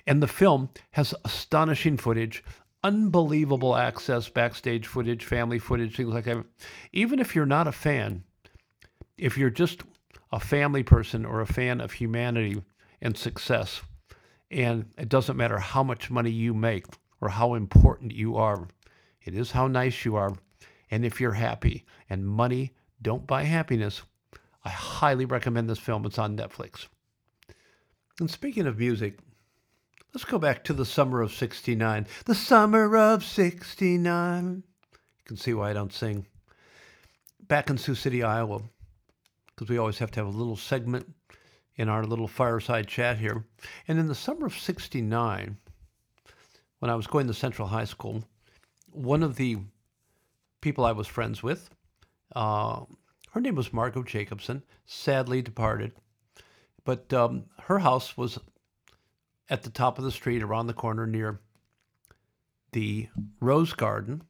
[0.07, 2.43] And the film has astonishing footage,
[2.85, 6.45] unbelievable access, backstage footage, family footage, things like that.
[6.93, 8.22] Even if you're not a fan,
[9.16, 9.82] if you're just
[10.30, 12.62] a family person or a fan of humanity
[13.01, 13.80] and success,
[14.51, 16.87] and it doesn't matter how much money you make
[17.20, 18.68] or how important you are,
[19.24, 20.35] it is how nice you are.
[20.91, 24.03] And if you're happy, and money don't buy happiness,
[24.64, 26.05] I highly recommend this film.
[26.05, 26.87] It's on Netflix.
[28.20, 29.18] And speaking of music,
[30.15, 32.07] let's go back to the summer of 69.
[32.25, 34.62] The summer of 69.
[34.62, 36.27] You can see why I don't sing.
[37.43, 38.62] Back in Sioux City, Iowa,
[39.49, 41.12] because we always have to have a little segment
[41.77, 43.45] in our little fireside chat here.
[43.89, 45.57] And in the summer of 69,
[46.79, 48.23] when I was going to Central High School,
[48.93, 49.59] one of the
[50.61, 51.69] people I was friends with,
[52.37, 52.85] uh,
[53.33, 55.93] her name was Margot Jacobson, sadly departed.
[56.85, 58.39] But um, her house was
[59.49, 61.40] at the top of the street around the corner near
[62.72, 63.09] the
[63.40, 64.22] Rose Garden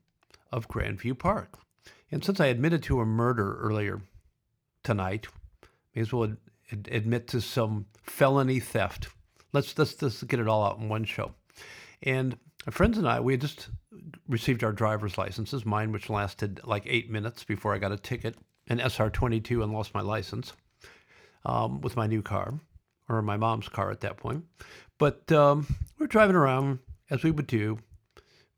[0.52, 1.58] of Grandview Park.
[2.10, 4.02] And since I admitted to a murder earlier
[4.82, 5.26] tonight,
[5.94, 6.36] may as well
[6.70, 9.08] ad- admit to some felony theft.
[9.52, 11.34] Let's, let's, let's get it all out in one show.
[12.02, 12.36] And
[12.66, 13.68] my friends and I, we had just
[14.28, 18.36] received our driver's licenses, mine which lasted like eight minutes before I got a ticket,
[18.68, 20.52] an SR22, and lost my license
[21.44, 22.54] um, with my new car,
[23.08, 24.44] or my mom's car at that point.
[24.98, 25.66] But um,
[25.98, 26.78] we are driving around
[27.10, 27.78] as we would do,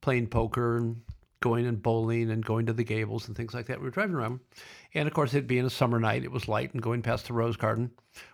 [0.00, 1.02] playing poker and
[1.40, 3.78] going and bowling and going to the Gables and things like that.
[3.78, 4.40] We were driving around,
[4.94, 7.34] and of course, it being a summer night, it was light, and going past the
[7.34, 7.90] Rose Garden,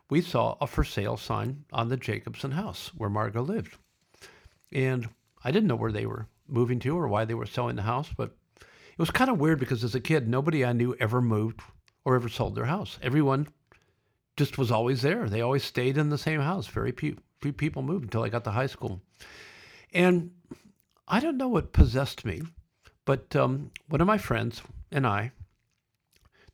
[0.09, 3.77] we saw a for sale sign on the Jacobson house where Margot lived.
[4.73, 5.09] And
[5.45, 8.11] I didn't know where they were moving to or why they were selling the house,
[8.17, 11.61] but it was kind of weird because as a kid, nobody I knew ever moved
[12.05, 12.99] or ever sold their house.
[13.03, 13.49] Everyone
[14.37, 15.29] just was always there.
[15.29, 16.67] They always stayed in the same house.
[16.67, 19.01] Very few, few people moved until I got to high school.
[19.93, 20.31] And
[21.07, 22.43] I don't know what possessed me,
[23.05, 25.33] but um, one of my friends and I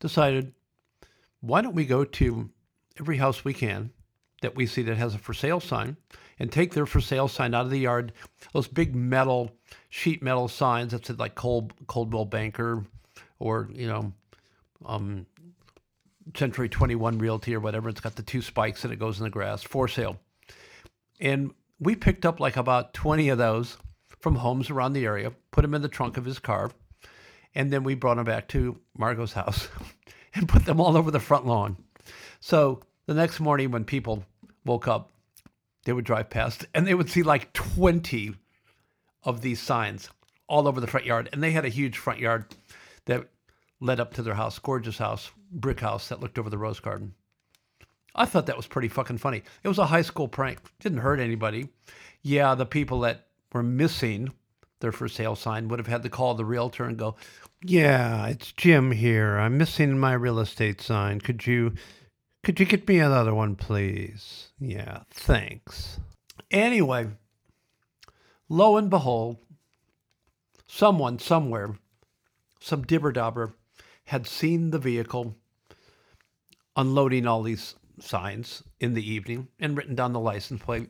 [0.00, 0.52] decided,
[1.40, 2.50] why don't we go to
[2.98, 3.90] every house we can
[4.42, 5.96] that we see that has a for sale sign
[6.38, 8.12] and take their for sale sign out of the yard,
[8.52, 9.50] those big metal,
[9.88, 12.84] sheet metal signs that said like Cold, Coldwell Banker
[13.38, 14.12] or, you know,
[14.86, 15.26] um,
[16.36, 17.88] Century 21 Realty or whatever.
[17.88, 20.18] It's got the two spikes and it goes in the grass for sale.
[21.20, 23.76] And we picked up like about 20 of those
[24.20, 26.70] from homes around the area, put them in the trunk of his car,
[27.54, 29.68] and then we brought them back to Margot's house
[30.34, 31.76] and put them all over the front lawn.
[32.40, 34.24] So the next morning when people
[34.64, 35.10] woke up,
[35.84, 38.34] they would drive past and they would see like 20
[39.22, 40.10] of these signs
[40.48, 41.28] all over the front yard.
[41.32, 42.46] And they had a huge front yard
[43.06, 43.28] that
[43.80, 47.14] led up to their house, gorgeous house, brick house that looked over the rose garden.
[48.14, 49.42] I thought that was pretty fucking funny.
[49.62, 50.58] It was a high school prank.
[50.80, 51.68] Didn't hurt anybody.
[52.22, 54.32] Yeah, the people that were missing
[54.80, 57.16] their for sale sign would have had to call the realtor and go,
[57.62, 59.38] "Yeah, it's Jim here.
[59.38, 61.20] I'm missing my real estate sign.
[61.20, 61.74] Could you
[62.42, 66.00] could you get me another one, please?" Yeah, thanks.
[66.50, 67.08] Anyway,
[68.48, 69.38] lo and behold,
[70.66, 71.76] someone somewhere,
[72.60, 73.54] some dibber dobber,
[74.08, 75.36] had seen the vehicle
[76.74, 80.88] unloading all these signs in the evening and written down the license plate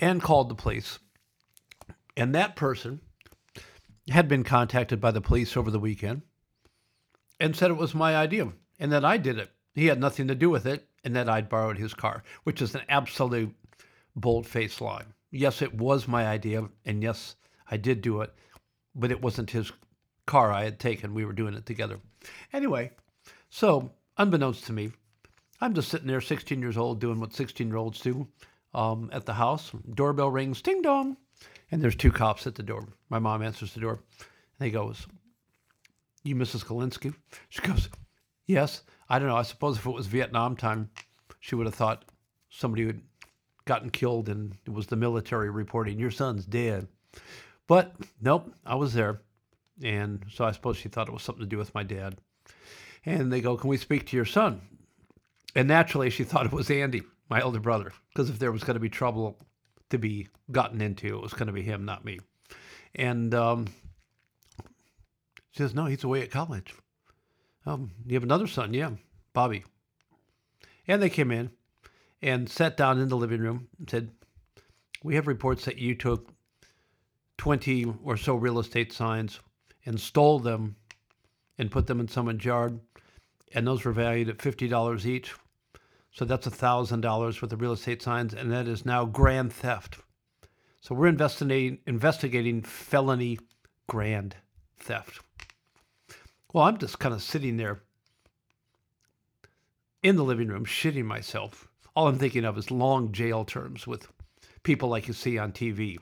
[0.00, 0.98] and called the police.
[2.16, 3.00] And that person
[4.10, 6.22] had been contacted by the police over the weekend
[7.38, 9.52] and said it was my idea and that I did it.
[9.72, 12.74] He had nothing to do with it and that I'd borrowed his car, which is
[12.74, 13.54] an absolute
[14.16, 15.04] bold faced lie.
[15.30, 17.36] Yes, it was my idea, and yes,
[17.70, 18.34] I did do it,
[18.96, 19.70] but it wasn't his
[20.26, 21.14] car I had taken.
[21.14, 22.00] We were doing it together.
[22.52, 22.90] Anyway,
[23.50, 24.92] so unbeknownst to me,
[25.60, 28.28] I'm just sitting there, 16 years old, doing what 16 year olds do
[28.74, 29.72] um, at the house.
[29.94, 31.16] Doorbell rings, ding dong,
[31.70, 32.88] and there's two cops at the door.
[33.08, 34.00] My mom answers the door,
[34.58, 35.06] and he goes,
[36.22, 36.64] "You, Mrs.
[36.64, 37.14] Galinsky?"
[37.48, 37.88] She goes,
[38.46, 39.36] "Yes." I don't know.
[39.36, 40.90] I suppose if it was Vietnam time,
[41.40, 42.04] she would have thought
[42.50, 43.00] somebody had
[43.64, 46.88] gotten killed, and it was the military reporting, "Your son's dead."
[47.66, 49.22] But nope, I was there,
[49.82, 52.18] and so I suppose she thought it was something to do with my dad.
[53.04, 54.60] And they go, "Can we speak to your son?"
[55.54, 58.74] And naturally, she thought it was Andy, my older brother, because if there was going
[58.74, 59.38] to be trouble
[59.90, 62.18] to be gotten into, it was going to be him, not me.
[62.94, 63.66] And um,
[65.50, 66.74] she says, No, he's away at college.
[67.66, 68.74] Um, you have another son?
[68.74, 68.90] Yeah,
[69.32, 69.64] Bobby.
[70.86, 71.50] And they came in
[72.22, 74.10] and sat down in the living room and said,
[75.02, 76.32] We have reports that you took
[77.38, 79.40] 20 or so real estate signs
[79.88, 80.76] and stole them
[81.56, 82.78] and put them in someone's yard
[83.54, 85.34] and those were valued at $50 each.
[86.12, 89.98] So that's $1,000 worth of real estate signs, and that is now grand theft.
[90.80, 93.38] So we're investigating, investigating felony
[93.86, 94.36] grand
[94.78, 95.20] theft.
[96.52, 97.80] Well, I'm just kind of sitting there
[100.02, 101.68] in the living room, shitting myself.
[101.94, 104.08] All I'm thinking of is long jail terms with
[104.62, 105.98] people like you see on TV.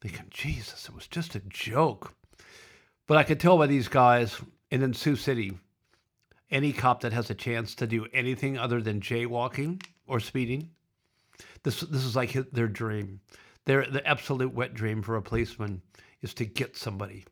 [0.00, 2.14] Thinking, Jesus, it was just a joke.
[3.08, 4.38] But I could tell by these guys,
[4.70, 5.58] and in Sioux City,
[6.50, 10.70] any cop that has a chance to do anything other than jaywalking or speeding,
[11.62, 13.20] this this is like their dream.
[13.64, 15.80] Their the absolute wet dream for a policeman
[16.20, 17.24] is to get somebody,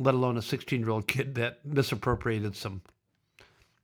[0.00, 2.82] let alone a 16 year old kid that misappropriated some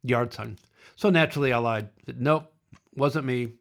[0.02, 0.58] yard sign.
[0.96, 1.88] So naturally, I lied.
[2.16, 2.52] Nope,
[2.96, 3.52] wasn't me.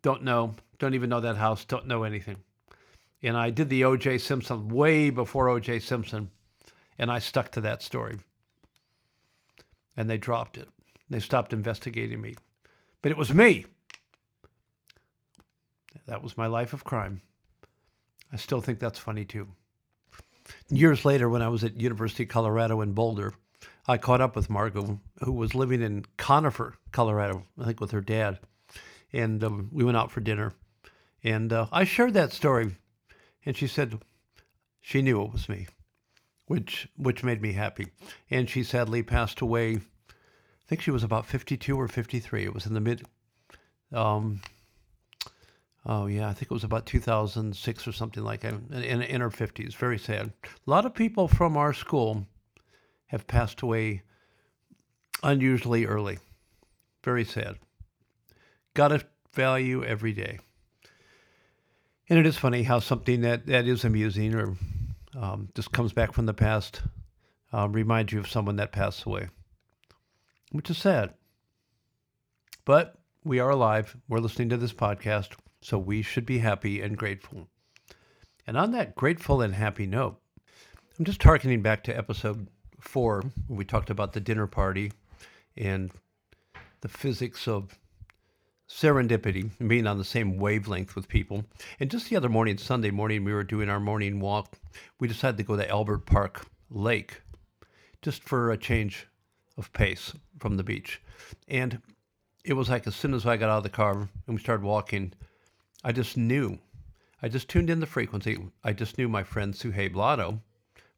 [0.00, 0.54] Don't know.
[0.78, 1.66] Don't even know that house.
[1.66, 2.36] Don't know anything.
[3.22, 4.18] And I did the O.J.
[4.18, 5.80] Simpson way before O.J.
[5.80, 6.30] Simpson,
[6.98, 8.18] and I stuck to that story
[9.96, 10.68] and they dropped it.
[11.08, 12.34] They stopped investigating me.
[13.02, 13.64] But it was me.
[16.06, 17.22] That was my life of crime.
[18.32, 19.48] I still think that's funny too.
[20.68, 23.34] Years later, when I was at University of Colorado in Boulder,
[23.88, 28.00] I caught up with Margot, who was living in Conifer, Colorado, I think with her
[28.00, 28.38] dad.
[29.12, 30.52] And um, we went out for dinner.
[31.22, 32.76] And uh, I shared that story.
[33.44, 34.00] And she said
[34.80, 35.66] she knew it was me
[36.46, 37.88] which which made me happy.
[38.30, 39.76] And she sadly passed away.
[39.76, 42.44] I think she was about 52 or 53.
[42.44, 43.02] It was in the mid.
[43.92, 44.40] Um,
[45.84, 48.54] oh yeah, I think it was about 2006 or something like that.
[48.54, 49.74] In, in her 50s.
[49.74, 50.32] Very sad.
[50.44, 52.26] A lot of people from our school
[53.06, 54.02] have passed away
[55.22, 56.18] unusually early.
[57.04, 57.56] Very sad.
[58.74, 60.40] Got to value every day.
[62.08, 64.56] And it is funny how something that, that is amusing or
[65.16, 66.82] um, just comes back from the past,
[67.52, 69.28] uh, reminds you of someone that passed away,
[70.52, 71.14] which is sad.
[72.64, 73.96] But we are alive.
[74.08, 77.48] We're listening to this podcast, so we should be happy and grateful.
[78.46, 80.20] And on that grateful and happy note,
[80.98, 82.48] I'm just targeting back to episode
[82.80, 84.92] four, we talked about the dinner party
[85.56, 85.90] and
[86.80, 87.78] the physics of
[88.68, 91.44] serendipity, being on the same wavelength with people.
[91.78, 94.58] And just the other morning, Sunday morning, we were doing our morning walk.
[94.98, 97.22] We decided to go to Albert Park Lake
[98.02, 99.06] just for a change
[99.56, 101.00] of pace from the beach.
[101.48, 101.80] And
[102.44, 104.64] it was like as soon as I got out of the car and we started
[104.64, 105.12] walking,
[105.84, 106.58] I just knew.
[107.22, 108.38] I just tuned in the frequency.
[108.62, 110.40] I just knew my friend Suhei Blotto,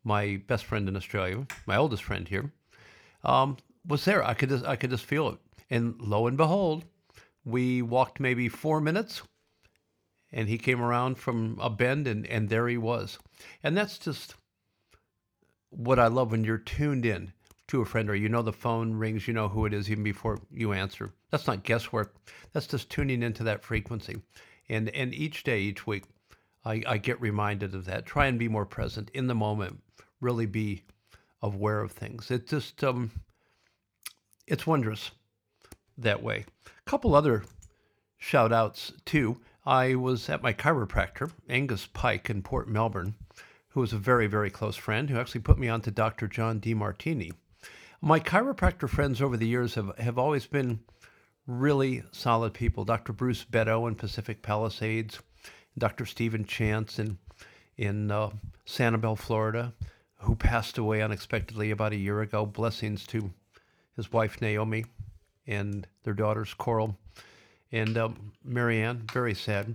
[0.05, 2.51] my best friend in Australia, my oldest friend here,
[3.25, 3.57] um,
[3.87, 4.25] was there.
[4.25, 5.39] I could just, I could just feel it.
[5.71, 6.85] And lo and behold,
[7.45, 9.23] we walked maybe four minutes
[10.33, 13.19] and he came around from a bend and, and there he was.
[13.63, 14.35] And that's just
[15.71, 17.33] what I love when you're tuned in
[17.69, 20.05] to a friend or you know the phone rings, you know who it is even
[20.05, 21.11] before you answer.
[21.31, 22.15] That's not guesswork.
[22.53, 24.17] That's just tuning into that frequency.
[24.69, 26.05] And and each day, each week,
[26.65, 28.07] I, I get reminded of that.
[28.07, 29.81] Try and be more present in the moment.
[30.21, 30.83] Really be
[31.43, 32.31] aware of things.
[32.31, 33.11] It just um
[34.47, 35.11] it's wondrous
[35.99, 36.47] that way.
[36.89, 37.45] Couple other
[38.17, 39.43] shout outs too.
[39.67, 43.15] I was at my chiropractor, Angus Pike in Port Melbourne,
[43.69, 46.27] who was a very, very close friend, who actually put me on to Dr.
[46.27, 47.33] John Demartini.
[48.01, 50.81] My chiropractor friends over the years have, have always been
[51.47, 52.87] really solid people.
[52.87, 53.13] Dr.
[53.13, 55.19] Bruce Beto in Pacific Palisades,
[55.77, 56.07] Dr.
[56.07, 57.19] Stephen Chance in,
[57.77, 58.31] in uh,
[58.67, 59.75] Sanibel, Florida,
[60.21, 62.47] who passed away unexpectedly about a year ago.
[62.47, 63.31] Blessings to
[63.95, 64.87] his wife, Naomi,
[65.49, 66.97] and their daughters, Coral
[67.73, 69.07] and um, Marianne.
[69.13, 69.75] Very sad.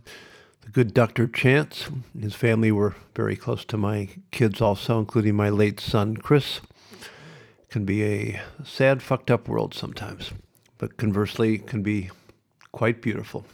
[0.61, 1.27] The good Dr.
[1.27, 6.61] Chance, his family were very close to my kids also, including my late son, Chris.
[7.69, 10.31] Can be a sad, fucked up world sometimes,
[10.77, 12.11] but conversely, can be
[12.71, 13.45] quite beautiful.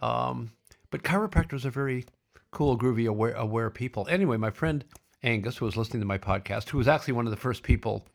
[0.00, 0.52] Um,
[0.90, 2.04] but chiropractors are very
[2.50, 4.06] cool, groovy, aware, aware people.
[4.10, 4.84] Anyway, my friend
[5.22, 8.06] Angus, who was listening to my podcast, who was actually one of the first people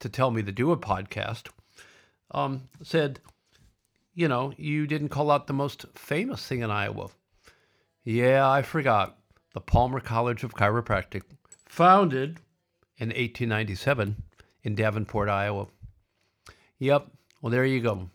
[0.00, 1.48] to tell me to do a podcast,
[2.32, 3.20] um, said,
[4.14, 7.08] you know, you didn't call out the most famous thing in Iowa.
[8.04, 9.18] Yeah, I forgot.
[9.54, 11.22] The Palmer College of Chiropractic,
[11.66, 12.38] founded
[12.98, 14.22] in 1897
[14.62, 15.66] in Davenport, Iowa.
[16.78, 17.08] Yep,
[17.42, 18.10] well, there you go.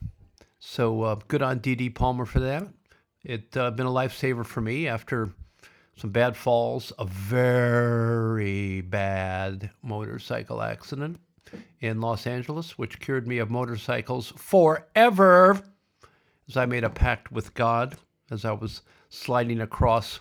[0.60, 1.92] So uh, good on D.D.
[1.92, 2.68] Palmer for that.
[3.24, 5.32] It's uh, been a lifesaver for me after
[5.98, 11.20] some bad falls, a very bad motorcycle accident
[11.80, 15.62] in Los Angeles, which cured me of motorcycles forever
[16.48, 17.98] as I made a pact with God
[18.32, 20.20] as I was sliding across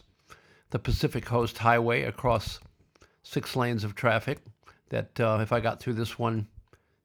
[0.70, 2.60] the Pacific Coast Highway across
[3.22, 4.38] six lanes of traffic
[4.88, 6.46] that uh, if I got through this one,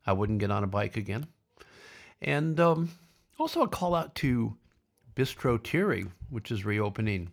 [0.06, 1.28] I wouldn't get on a bike again.
[2.22, 2.90] And um,
[3.38, 4.58] also a call out to
[5.16, 7.32] Bistro Thierry, which is reopening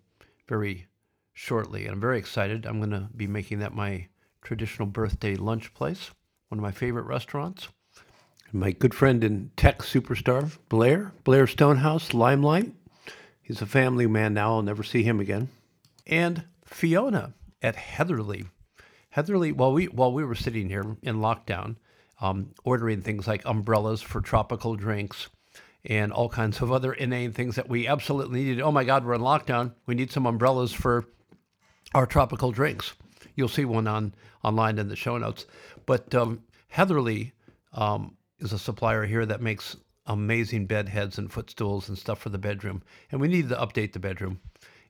[0.49, 0.87] very
[1.33, 1.85] shortly.
[1.85, 2.65] And I'm very excited.
[2.65, 4.07] I'm going to be making that my
[4.43, 6.11] traditional birthday lunch place,
[6.49, 7.69] one of my favorite restaurants
[8.53, 12.73] my good friend and tech superstar, Blair, Blair Stonehouse, Limelight.
[13.43, 14.55] He's a family man now.
[14.55, 15.49] I'll never see him again.
[16.07, 18.45] And Fiona at Heatherly.
[19.11, 21.77] Heatherly, while we while we were sitting here in lockdown,
[22.21, 25.29] um, ordering things like umbrellas for tropical drinks
[25.85, 28.61] and all kinds of other inane things that we absolutely needed.
[28.61, 29.73] Oh my God, we're in lockdown.
[29.87, 31.07] We need some umbrellas for
[31.95, 32.95] our tropical drinks.
[33.37, 35.47] You'll see one on online in the show notes.
[35.85, 37.33] But um, Heatherly
[37.73, 39.77] um, is a supplier here that makes
[40.07, 42.83] amazing bed heads and footstools and stuff for the bedroom.
[43.13, 44.41] And we needed to update the bedroom.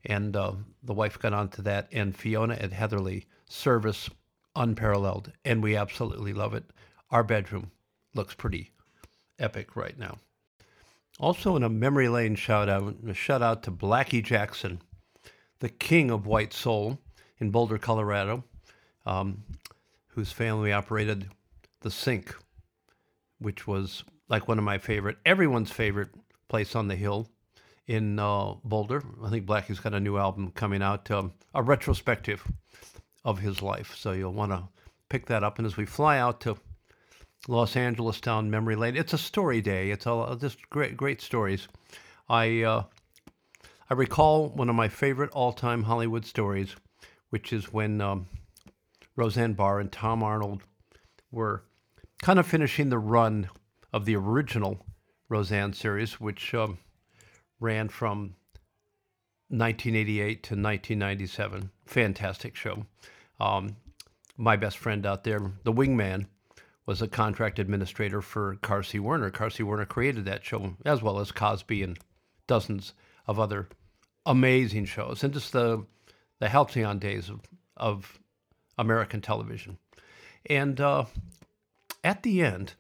[0.05, 1.89] And uh, the wife got onto that.
[1.93, 4.09] And Fiona at Heatherly, service
[4.55, 5.33] unparalleled.
[5.45, 6.65] And we absolutely love it.
[7.11, 7.73] Our bedroom
[8.15, 8.71] looks pretty
[9.39, 10.19] epic right now.
[11.19, 14.81] Also, in a memory lane shout out, a shout out to Blackie Jackson,
[15.61, 16.99] the king of white soul
[17.39, 18.45] in Boulder, Colorado,
[19.05, 19.45] um,
[20.09, 21.29] whose family operated
[21.81, 22.35] the sink
[23.39, 26.09] which was like one of my favorite, everyone's favorite
[26.49, 27.29] place on the hill
[27.87, 29.03] in uh, Boulder.
[29.23, 32.43] I think Blackie's got a new album coming out, um, a retrospective
[33.25, 33.95] of his life.
[33.97, 34.65] So you'll want to
[35.09, 35.59] pick that up.
[35.59, 36.57] And as we fly out to
[37.49, 39.91] Los Angeles down memory lane, it's a story day.
[39.91, 41.69] It's all just great, great stories.
[42.29, 42.85] I uh,
[43.89, 46.75] I recall one of my favorite all-time Hollywood stories,
[47.37, 48.27] which is when um,
[49.15, 50.63] Roseanne Barr and Tom Arnold
[51.31, 51.65] were
[52.23, 53.51] kind of finishing the run
[53.93, 54.87] of the original
[55.29, 56.79] Roseanne series, which um,
[57.61, 58.37] ran from
[59.49, 61.71] 1988 to 1997.
[61.85, 62.87] Fantastic show.
[63.39, 63.77] Um,
[64.39, 66.29] my best friend out there, the wingman,
[66.87, 69.31] was a contract administrator for Carsey Werner.
[69.31, 71.99] Carsey Werner created that show, as well as Cosby and
[72.47, 72.95] dozens
[73.27, 73.69] of other
[74.25, 75.85] amazing shows, and just the
[76.39, 77.41] the halcyon days of,
[77.77, 78.19] of
[78.79, 79.79] American television.
[80.49, 81.07] And uh,
[82.05, 82.75] at the end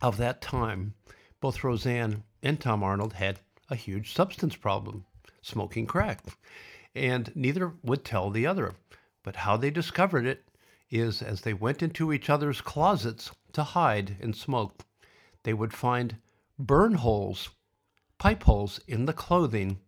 [0.00, 0.94] of that time,
[1.40, 3.40] both Roseanne and Tom Arnold had
[3.70, 5.04] a huge substance problem,
[5.40, 6.22] smoking crack.
[6.94, 8.74] And neither would tell the other.
[9.22, 10.44] But how they discovered it
[10.90, 14.84] is as they went into each other's closets to hide and smoke,
[15.42, 16.16] they would find
[16.58, 17.48] burn holes,
[18.18, 19.78] pipe holes in the clothing,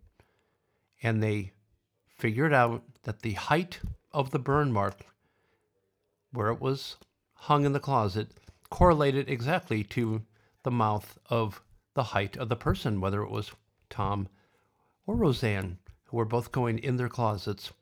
[1.03, 1.53] and they
[2.15, 3.81] figured out that the height
[4.13, 5.07] of the burn mark,
[6.33, 6.97] where it was
[7.35, 8.31] hung in the closet,
[8.71, 10.23] correlated exactly to
[10.63, 11.63] the mouth of
[11.95, 13.53] the height of the person, whether it was
[13.91, 14.29] Tom
[15.07, 17.73] or Roseanne, who were both going in their closets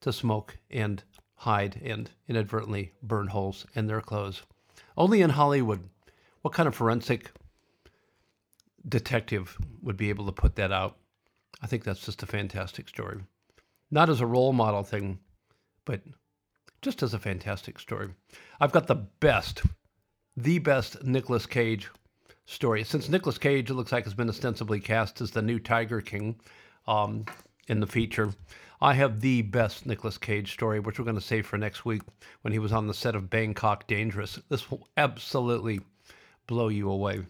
[0.00, 1.02] to smoke and
[1.36, 4.42] hide and inadvertently burn holes in their clothes.
[4.96, 5.88] Only in Hollywood.
[6.42, 7.30] What kind of forensic
[8.88, 10.96] detective would be able to put that out?
[11.60, 13.20] I think that's just a fantastic story.
[13.96, 15.20] Not as a role model thing,
[15.86, 16.02] but
[16.82, 18.10] just as a fantastic story.
[18.60, 19.62] I've got the best,
[20.36, 21.88] the best Nicolas Cage
[22.44, 22.84] story.
[22.84, 26.38] Since Nicolas Cage, it looks like, has been ostensibly cast as the new Tiger King
[26.86, 27.24] um,
[27.68, 28.34] in the feature.
[28.82, 32.02] I have the best Nicolas Cage story, which we're going to save for next week
[32.42, 34.38] when he was on the set of Bangkok Dangerous.
[34.50, 35.80] This will absolutely
[36.46, 37.24] blow you away.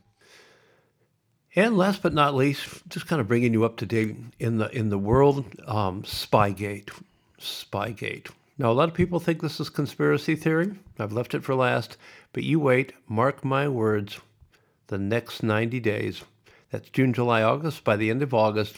[1.57, 4.68] And last but not least, just kind of bringing you up to date in the
[4.76, 6.90] in the world, um, Spygate,
[7.40, 8.28] Spygate.
[8.59, 10.78] Now, a lot of people think this is conspiracy theory.
[10.98, 11.96] I've left it for last,
[12.34, 12.92] but you wait.
[13.09, 14.20] Mark my words.
[14.88, 16.22] The next 90 days,
[16.70, 17.84] that's June, July, August.
[17.84, 18.76] By the end of August,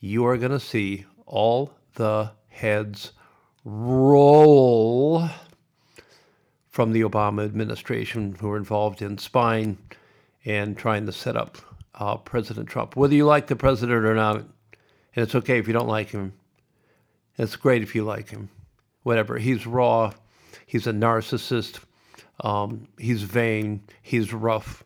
[0.00, 3.12] you are going to see all the heads
[3.64, 5.28] roll
[6.68, 9.78] from the Obama administration who are involved in spying
[10.44, 11.58] and trying to set up
[11.96, 12.96] uh, President Trump.
[12.96, 16.34] Whether you like the president or not, and it's okay if you don't like him.
[17.38, 18.48] It's great if you like him.
[19.02, 19.38] Whatever.
[19.38, 20.12] He's raw.
[20.66, 21.80] He's a narcissist.
[22.40, 23.82] Um, he's vain.
[24.02, 24.84] He's rough.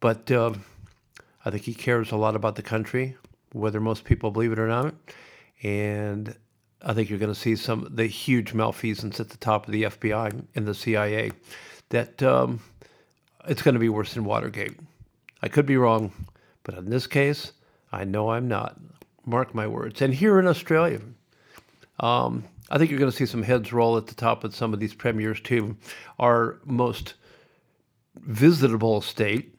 [0.00, 0.54] But uh,
[1.44, 3.16] I think he cares a lot about the country,
[3.52, 4.94] whether most people believe it or not.
[5.62, 6.36] And
[6.82, 9.84] I think you're going to see some the huge malfeasance at the top of the
[9.84, 11.32] FBI and the CIA.
[11.90, 12.60] That um,
[13.48, 14.78] it's going to be worse than Watergate.
[15.42, 16.12] I could be wrong,
[16.66, 17.52] but in this case,
[17.92, 18.76] I know I'm not.
[19.24, 20.02] Mark my words.
[20.02, 21.00] And here in Australia,
[22.00, 24.74] um, I think you're going to see some heads roll at the top of some
[24.74, 25.76] of these premiers too.
[26.18, 27.14] Our most
[28.16, 29.54] visitable state,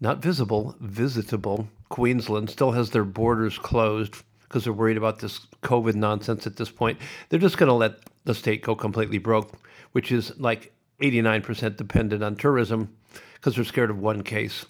[0.00, 5.96] not visible, visitable, Queensland still has their borders closed because they're worried about this COVID
[5.96, 6.98] nonsense at this point.
[7.28, 9.52] They're just going to let the state go completely broke,
[9.92, 12.94] which is like 89% dependent on tourism
[13.34, 14.66] because they're scared of one case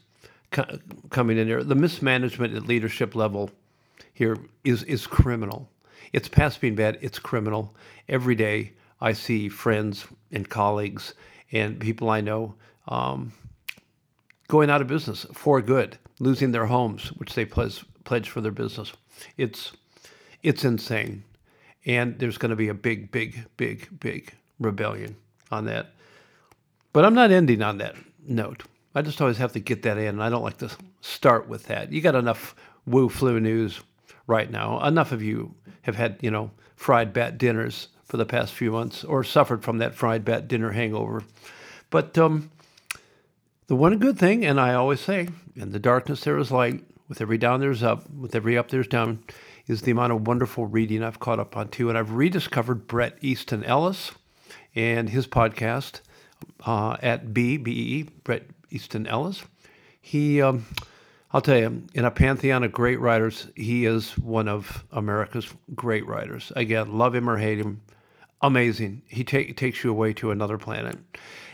[0.50, 0.78] co-
[1.10, 1.64] coming in there.
[1.64, 3.50] The mismanagement at leadership level
[4.12, 5.68] here is is criminal.
[6.12, 6.98] It's past being bad.
[7.00, 7.74] It's criminal.
[8.08, 11.14] Every day I see friends and colleagues
[11.52, 12.54] and people I know
[12.88, 13.32] um,
[14.48, 18.52] going out of business for good, losing their homes, which they pledge pledge for their
[18.52, 18.92] business.
[19.36, 19.72] It's
[20.42, 21.22] it's insane,
[21.86, 25.16] and there's going to be a big, big, big, big rebellion
[25.50, 25.92] on that.
[26.92, 27.94] But I'm not ending on that
[28.26, 28.64] note.
[28.94, 30.70] I just always have to get that in, I don't like to
[31.00, 31.92] start with that.
[31.92, 32.54] You got enough
[32.86, 33.80] woo flu news
[34.26, 34.84] right now.
[34.86, 39.04] Enough of you have had, you know, fried bat dinners for the past few months,
[39.04, 41.22] or suffered from that fried bat dinner hangover.
[41.90, 42.50] But um,
[43.68, 46.84] the one good thing, and I always say, in the darkness there is light.
[47.08, 48.08] With every down there's up.
[48.10, 49.22] With every up there's down.
[49.66, 53.16] Is the amount of wonderful reading I've caught up on too, and I've rediscovered Bret
[53.20, 54.10] Easton Ellis
[54.74, 56.00] and his podcast
[56.66, 59.42] uh, at B B E Bret Easton Ellis.
[60.00, 60.66] He, um,
[61.32, 66.06] I'll tell you, in a pantheon of great writers, he is one of America's great
[66.06, 66.52] writers.
[66.56, 67.82] Again, love him or hate him,
[68.40, 69.02] amazing.
[69.06, 70.98] He ta- takes you away to another planet.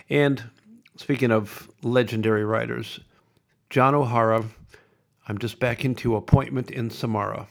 [0.09, 0.45] And
[0.97, 3.01] speaking of legendary writers,
[3.71, 4.45] John O'Hara.
[5.29, 7.49] I'm just back into Appointment in Samara.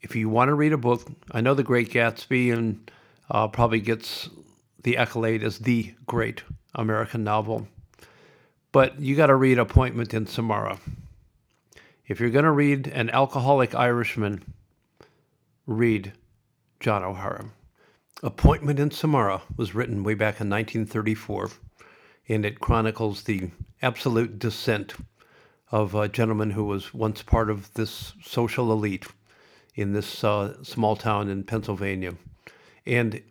[0.00, 2.90] If you want to read a book, I know The Great Gatsby and
[3.30, 4.28] uh, probably gets
[4.82, 6.42] the accolade as the great
[6.74, 7.68] American novel.
[8.76, 10.78] But you got to read Appointment in Samara.
[12.06, 14.52] If you're going to read An Alcoholic Irishman,
[15.66, 16.12] read
[16.78, 17.46] John O'Hara.
[18.22, 21.52] Appointment in Samara was written way back in 1934,
[22.28, 23.50] and it chronicles the
[23.80, 24.92] absolute descent
[25.72, 29.06] of a gentleman who was once part of this social elite
[29.74, 32.12] in this uh, small town in Pennsylvania.
[32.84, 33.22] And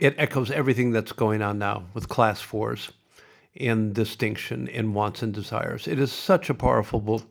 [0.00, 2.90] it echoes everything that's going on now with class fours
[3.56, 5.86] and distinction and wants and desires.
[5.86, 7.22] It is such a powerful book.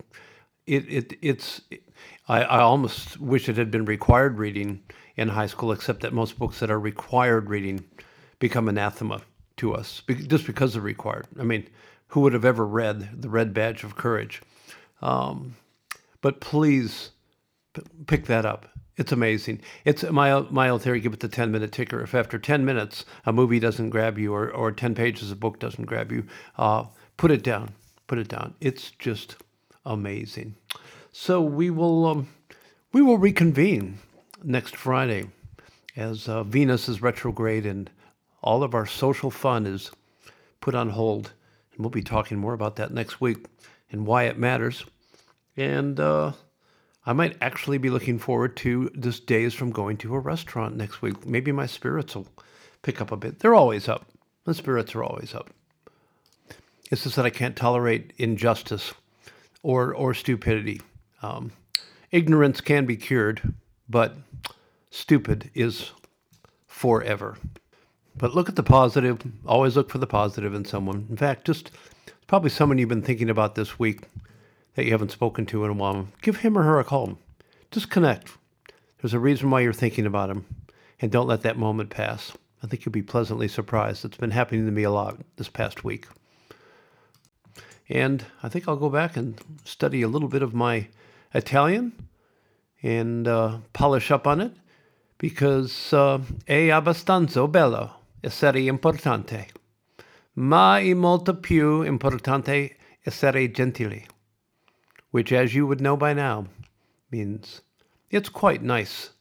[0.68, 1.62] It, it it's
[2.28, 4.84] I, I almost wish it had been required reading
[5.16, 7.84] in high school, except that most books that are required reading
[8.40, 9.22] become anathema
[9.58, 11.28] to us just because they're required.
[11.40, 11.68] I mean,
[12.08, 14.42] who would have ever read The Red Badge of Courage?
[15.02, 15.56] Um,
[16.22, 17.12] but please
[17.74, 18.68] p- pick that up.
[19.02, 19.62] It's amazing.
[19.84, 21.00] It's my my old theory.
[21.00, 22.04] Give it the ten minute ticker.
[22.04, 25.58] If after ten minutes a movie doesn't grab you, or or ten pages of book
[25.58, 26.28] doesn't grab you,
[26.60, 26.86] uh,
[27.18, 27.74] put it down.
[28.06, 28.54] Put it down.
[28.62, 29.38] It's just
[29.88, 30.54] amazing.
[31.12, 32.28] So we will um,
[32.94, 33.98] we will reconvene
[34.44, 35.30] next Friday
[35.98, 37.90] as uh, Venus is retrograde and
[38.44, 39.90] all of our social fun is
[40.60, 41.34] put on hold.
[41.72, 43.48] And we'll be talking more about that next week
[43.92, 44.86] and why it matters.
[45.58, 46.34] And uh,
[47.06, 51.02] I might actually be looking forward to this days from going to a restaurant next
[51.02, 51.26] week.
[51.26, 52.28] Maybe my spirits will
[52.84, 53.40] pick up a bit.
[53.40, 54.06] They're always up.
[54.46, 55.50] The spirits are always up.
[56.92, 58.94] It's just that I can't tolerate injustice
[59.64, 60.82] or or stupidity.
[61.22, 61.52] Um,
[62.12, 63.54] ignorance can be cured,
[63.90, 64.18] but
[64.90, 65.92] stupid is
[66.68, 67.38] forever.
[68.16, 69.22] But look at the positive.
[69.46, 71.08] Always look for the positive in someone.
[71.10, 71.72] In fact, just
[72.28, 74.02] probably someone you've been thinking about this week
[74.76, 76.08] that you haven't spoken to in a while.
[76.22, 77.18] Give him or her a call.
[77.72, 78.38] Just connect.
[79.02, 80.46] There's a reason why you're thinking about him,
[81.00, 82.34] and don't let that moment pass.
[82.64, 84.06] I think you'll be pleasantly surprised.
[84.06, 86.08] It's been happening to me a lot this past week.
[87.90, 90.88] And I think I'll go back and study a little bit of my
[91.34, 91.94] Italian
[92.84, 94.54] and uh, polish up on it
[95.18, 99.50] because uh, è abbastanza bello essere importante,
[100.34, 104.06] ma è molto più importante essere gentile,
[105.12, 106.48] which, as you would know by now,
[107.12, 107.62] means
[108.10, 109.12] it's quite nice,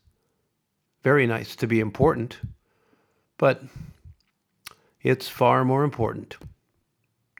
[1.02, 2.38] very nice to be important,
[3.36, 3.62] but
[5.02, 6.36] it's far more important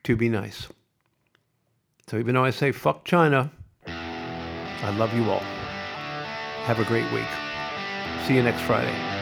[0.03, 0.69] to be nice.
[2.09, 3.51] So even though I say fuck China,
[3.87, 5.45] I love you all.
[6.65, 7.29] Have a great week.
[8.27, 9.20] See you next Friday.